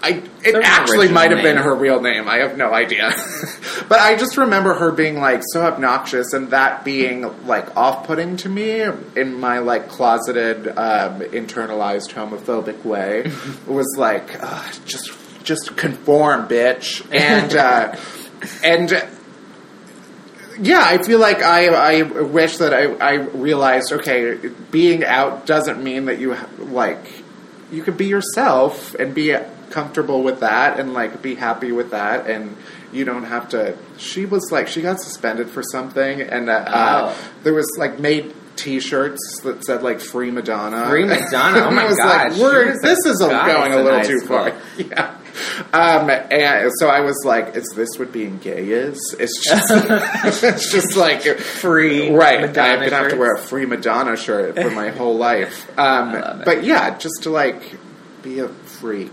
I 0.03 0.23
it 0.43 0.55
an 0.55 0.63
actually 0.63 1.09
might 1.09 1.29
have 1.29 1.43
been 1.43 1.57
her 1.57 1.75
real 1.75 2.01
name. 2.01 2.27
I 2.27 2.37
have 2.37 2.57
no 2.57 2.73
idea. 2.73 3.11
but 3.87 3.99
I 3.99 4.15
just 4.15 4.35
remember 4.37 4.73
her 4.73 4.91
being 4.91 5.19
like 5.19 5.41
so 5.53 5.63
obnoxious 5.63 6.33
and 6.33 6.49
that 6.49 6.83
being 6.83 7.45
like 7.45 7.75
off-putting 7.77 8.37
to 8.37 8.49
me 8.49 8.81
in 9.15 9.39
my 9.39 9.59
like 9.59 9.89
closeted 9.89 10.67
um, 10.69 11.19
internalized 11.19 12.13
homophobic 12.13 12.83
way. 12.83 13.25
it 13.25 13.67
was 13.67 13.95
like 13.95 14.41
"Ugh, 14.41 14.75
just 14.85 15.11
just 15.43 15.77
conform, 15.77 16.47
bitch. 16.47 17.05
And 17.13 17.55
uh, 17.55 17.95
and 18.63 18.91
yeah, 20.59 20.81
I 20.83 21.01
feel 21.03 21.19
like 21.19 21.41
I 21.41 21.67
I 21.67 22.01
wish 22.03 22.57
that 22.57 22.73
I 22.73 22.93
I 22.95 23.13
realized 23.15 23.91
okay, 23.93 24.35
being 24.69 25.03
out 25.03 25.45
doesn't 25.45 25.83
mean 25.83 26.05
that 26.05 26.19
you 26.19 26.35
like 26.59 27.23
you 27.71 27.83
can 27.83 27.95
be 27.95 28.05
yourself 28.05 28.93
and 28.95 29.15
be 29.15 29.35
comfortable 29.69 30.21
with 30.23 30.41
that 30.41 30.79
and 30.79 30.93
like 30.93 31.21
be 31.21 31.35
happy 31.35 31.71
with 31.71 31.91
that. 31.91 32.27
And 32.27 32.57
you 32.91 33.05
don't 33.05 33.23
have 33.23 33.49
to 33.49 33.77
she 33.97 34.25
was 34.25 34.51
like 34.51 34.67
she 34.67 34.81
got 34.81 34.99
suspended 34.99 35.49
for 35.49 35.63
something 35.63 36.21
and 36.21 36.49
uh, 36.49 36.53
uh, 36.53 37.15
Oh. 37.15 37.31
there 37.43 37.53
was 37.53 37.69
like 37.79 37.99
made 37.99 38.33
t-shirts 38.57 39.39
that 39.43 39.63
said 39.63 39.81
like 39.81 40.01
free 40.01 40.29
madonna. 40.29 40.89
Free 40.89 41.05
Madonna? 41.05 41.67
Oh 41.67 41.71
my 41.81 41.87
God, 41.87 42.31
like, 42.33 42.39
we're, 42.41 42.65
she 42.65 42.69
was 42.71 42.77
a 42.79 42.81
this 42.87 43.05
is 43.05 43.21
a, 43.21 43.29
going 43.29 43.73
a 43.73 43.81
little 43.81 44.03
too 44.03 44.19
far. 44.27 44.53
yeah 44.77 45.17
um, 45.73 46.09
and 46.09 46.71
so 46.79 46.87
I 46.87 47.01
was 47.01 47.21
like, 47.25 47.55
"Is 47.55 47.71
this 47.75 47.89
what 47.97 48.11
being 48.11 48.37
gay 48.39 48.69
is? 48.69 49.15
It's 49.19 49.43
just, 49.43 49.67
it's 50.43 50.71
just 50.71 50.95
like 50.95 51.23
Free 51.23 52.13
right? 52.13 52.41
Madonna 52.41 52.73
I'm 52.73 52.79
gonna 52.79 53.03
have 53.03 53.11
to 53.11 53.17
wear 53.17 53.35
a 53.35 53.39
free 53.39 53.65
Madonna 53.65 54.17
shirt 54.17 54.55
for 54.55 54.71
my 54.71 54.89
whole 54.89 55.17
life. 55.17 55.69
Um, 55.77 56.41
but 56.45 56.63
yeah, 56.63 56.97
just 56.97 57.23
to 57.23 57.29
like 57.29 57.75
be 58.21 58.39
a 58.39 58.47
freak. 58.47 59.11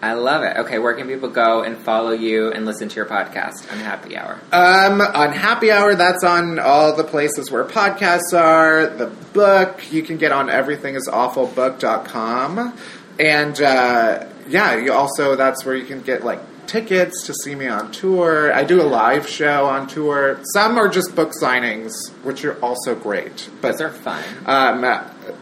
I 0.00 0.12
love 0.12 0.44
it. 0.44 0.56
Okay, 0.58 0.78
where 0.78 0.94
can 0.94 1.08
people 1.08 1.28
go 1.28 1.64
and 1.64 1.76
follow 1.76 2.12
you 2.12 2.52
and 2.52 2.64
listen 2.64 2.88
to 2.88 2.94
your 2.94 3.06
podcast 3.06 3.68
Unhappy 3.72 4.16
Hour? 4.16 4.38
Um, 4.52 5.00
Unhappy 5.00 5.72
Hour, 5.72 5.96
that's 5.96 6.22
on 6.22 6.60
all 6.60 6.94
the 6.94 7.02
places 7.02 7.50
where 7.50 7.64
podcasts 7.64 8.32
are. 8.32 8.86
The 8.86 9.06
book 9.32 9.90
you 9.90 10.04
can 10.04 10.16
get 10.16 10.30
on 10.30 10.46
everythingisawfulbook.com. 10.46 12.78
And 13.18 13.60
uh, 13.60 14.26
yeah, 14.48 14.76
you 14.76 14.92
also 14.92 15.36
that's 15.36 15.64
where 15.64 15.76
you 15.76 15.84
can 15.84 16.00
get 16.02 16.24
like 16.24 16.40
tickets 16.66 17.24
to 17.26 17.32
see 17.32 17.54
me 17.54 17.66
on 17.66 17.90
tour. 17.92 18.52
I 18.52 18.62
do 18.64 18.82
a 18.82 18.84
live 18.84 19.26
show 19.26 19.64
on 19.66 19.86
tour. 19.86 20.38
Some 20.52 20.76
are 20.76 20.88
just 20.88 21.14
book 21.16 21.32
signings, 21.42 21.92
which 22.22 22.44
are 22.44 22.58
also 22.60 22.94
great. 22.94 23.48
But 23.62 23.72
Those 23.72 23.80
are 23.80 23.90
fun. 23.90 24.22
um, 24.44 24.80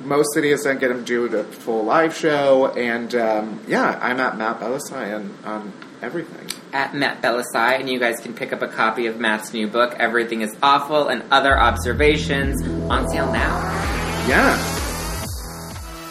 most 0.05 0.33
cities 0.35 0.63
then 0.65 0.79
get 0.79 0.89
them 0.89 1.05
do 1.05 1.29
the 1.29 1.43
full 1.43 1.85
live 1.85 2.15
show, 2.17 2.69
and 2.77 3.13
um, 3.15 3.61
yeah, 3.67 3.99
I'm 4.01 4.21
at 4.21 4.39
Matt 4.39 4.61
Bellassai 4.61 5.15
on, 5.17 5.35
on 5.45 5.73
everything. 6.01 6.47
at 6.73 6.95
Matt 6.95 7.23
Bellassai, 7.23 7.81
and 7.81 7.89
you 7.91 7.99
guys 7.99 8.17
can 8.23 8.33
pick 8.35 8.53
up 8.53 8.63
a 8.63 8.69
copy 8.69 9.07
of 9.07 9.19
Matt's 9.19 9.53
new 9.53 9.67
book, 9.67 9.95
Everything 9.99 10.43
is 10.43 10.55
Awful, 10.63 11.09
and 11.09 11.25
Other 11.33 11.59
Observations, 11.59 12.63
on 12.89 13.09
sale 13.11 13.33
now. 13.33 13.59
Yeah. 14.29 14.76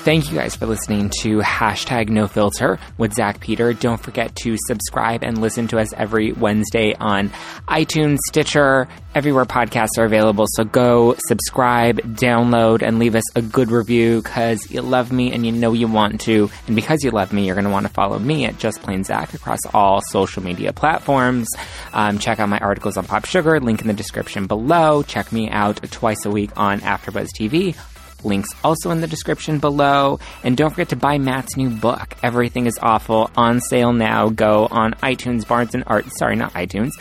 Thank 0.05 0.29
you 0.29 0.37
guys 0.37 0.55
for 0.55 0.67
listening 0.67 1.09
to 1.21 1.39
hashtag 1.39 2.09
no 2.09 2.27
filter 2.27 2.77
with 2.95 3.15
Zack 3.15 3.39
Peter. 3.39 3.73
Don't 3.73 3.99
forget 3.99 4.35
to 4.43 4.55
subscribe 4.67 5.23
and 5.23 5.41
listen 5.41 5.67
to 5.69 5.79
us 5.79 5.93
every 5.93 6.31
Wednesday 6.31 6.93
on 6.93 7.29
iTunes, 7.67 8.19
Stitcher, 8.27 8.87
everywhere 9.15 9.45
podcasts 9.45 9.97
are 9.97 10.05
available. 10.05 10.45
So 10.49 10.63
go 10.63 11.15
subscribe, 11.25 12.01
download, 12.01 12.83
and 12.83 12.99
leave 12.99 13.15
us 13.15 13.23
a 13.35 13.41
good 13.41 13.71
review 13.71 14.21
because 14.21 14.69
you 14.69 14.83
love 14.83 15.11
me 15.11 15.33
and 15.33 15.43
you 15.43 15.51
know 15.51 15.73
you 15.73 15.87
want 15.87 16.21
to. 16.21 16.51
And 16.67 16.75
because 16.75 17.03
you 17.03 17.09
love 17.09 17.33
me, 17.33 17.47
you're 17.47 17.55
going 17.55 17.65
to 17.65 17.71
want 17.71 17.87
to 17.87 17.91
follow 17.91 18.19
me 18.19 18.45
at 18.45 18.59
Just 18.59 18.83
Plain 18.83 19.05
Zack 19.05 19.33
across 19.33 19.65
all 19.73 20.01
social 20.11 20.43
media 20.43 20.71
platforms. 20.71 21.47
Um, 21.93 22.19
check 22.19 22.39
out 22.39 22.47
my 22.47 22.59
articles 22.59 22.95
on 22.95 23.05
POPSUGAR, 23.05 23.59
link 23.59 23.81
in 23.81 23.87
the 23.87 23.93
description 23.93 24.45
below. 24.45 25.01
Check 25.01 25.31
me 25.31 25.49
out 25.49 25.81
twice 25.89 26.25
a 26.25 26.29
week 26.29 26.51
on 26.55 26.81
AfterBuzz 26.81 27.29
TV. 27.35 27.75
Links 28.25 28.49
also 28.63 28.91
in 28.91 29.01
the 29.01 29.07
description 29.07 29.59
below. 29.59 30.19
And 30.43 30.57
don't 30.57 30.71
forget 30.71 30.89
to 30.89 30.95
buy 30.95 31.17
Matt's 31.17 31.55
new 31.55 31.69
book, 31.69 32.15
Everything 32.23 32.65
is 32.65 32.77
Awful, 32.81 33.29
on 33.37 33.61
sale 33.61 33.93
now. 33.93 34.29
Go 34.29 34.67
on 34.69 34.93
iTunes, 34.95 35.47
Barnes 35.47 35.75
and 35.75 35.83
Art, 35.87 36.05
sorry, 36.17 36.35
not 36.35 36.53
iTunes, 36.53 36.91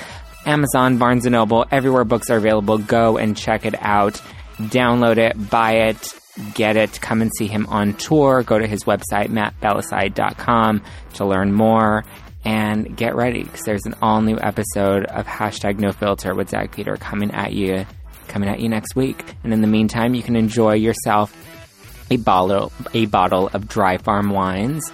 Amazon, 0.47 0.99
Barnes 0.99 1.25
and 1.27 1.33
Noble, 1.33 1.65
everywhere 1.71 2.05
books 2.05 2.31
are 2.31 2.37
available. 2.37 2.79
Go 2.79 3.17
and 3.17 3.37
check 3.37 3.65
it 3.65 3.75
out. 3.81 4.21
Download 4.59 5.17
it, 5.19 5.51
buy 5.51 5.89
it, 5.89 6.15
get 6.55 6.77
it, 6.77 7.01
come 7.01 7.23
and 7.23 7.31
see 7.37 7.47
him 7.47 7.67
on 7.67 7.95
tour. 7.95 8.43
Go 8.43 8.59
to 8.59 8.67
his 8.67 8.85
website, 8.85 9.29
mattbellassai.com 9.29 10.83
to 11.15 11.25
learn 11.25 11.53
more. 11.53 12.05
And 12.45 12.95
get 12.95 13.17
ready 13.17 13.43
because 13.43 13.63
there's 13.63 13.87
an 13.87 13.95
all 14.03 14.21
new 14.21 14.39
episode 14.39 15.07
of 15.07 15.27
hashtag 15.27 15.79
no 15.79 15.93
filter 15.93 16.35
with 16.35 16.51
Zack 16.51 16.73
Peter 16.73 16.97
coming 16.97 17.31
at 17.31 17.55
you 17.55 17.87
coming 18.29 18.49
at 18.49 18.61
you 18.61 18.69
next 18.69 18.95
week. 18.97 19.25
And 19.45 19.53
in 19.53 19.61
the 19.61 19.67
meantime, 19.67 20.15
you 20.15 20.23
can 20.23 20.37
enjoy 20.37 20.75
yourself 20.75 21.35
a 22.11 22.17
bottle 22.17 22.73
a 22.93 23.07
bottle 23.07 23.49
of 23.53 23.69
Dry 23.69 23.97
Farm 23.99 24.31
wines 24.31 24.85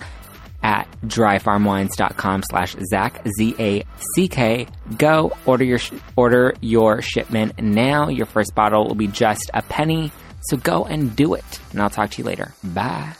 at 0.63 0.87
dryfarmwines.com 1.07 2.43
slash 2.51 2.77
Zack 2.91 3.27
Z 3.39 3.55
A 3.59 3.85
C 4.15 4.29
K. 4.29 4.67
Go 4.99 5.33
order 5.47 5.65
your 5.65 5.79
sh- 5.79 5.93
order 6.17 6.55
your 6.61 7.03
shipment 7.03 7.61
now. 7.61 8.09
Your 8.09 8.27
first 8.27 8.55
bottle 8.55 8.87
will 8.87 8.95
be 8.95 9.07
just 9.07 9.51
a 9.55 9.63
penny. 9.63 10.13
So 10.43 10.57
go 10.57 10.85
and 10.85 11.15
do 11.17 11.35
it. 11.35 11.61
And 11.73 11.83
I'll 11.83 11.91
talk 11.91 12.11
to 12.11 12.19
you 12.19 12.25
later. 12.25 12.55
Bye. 12.63 13.15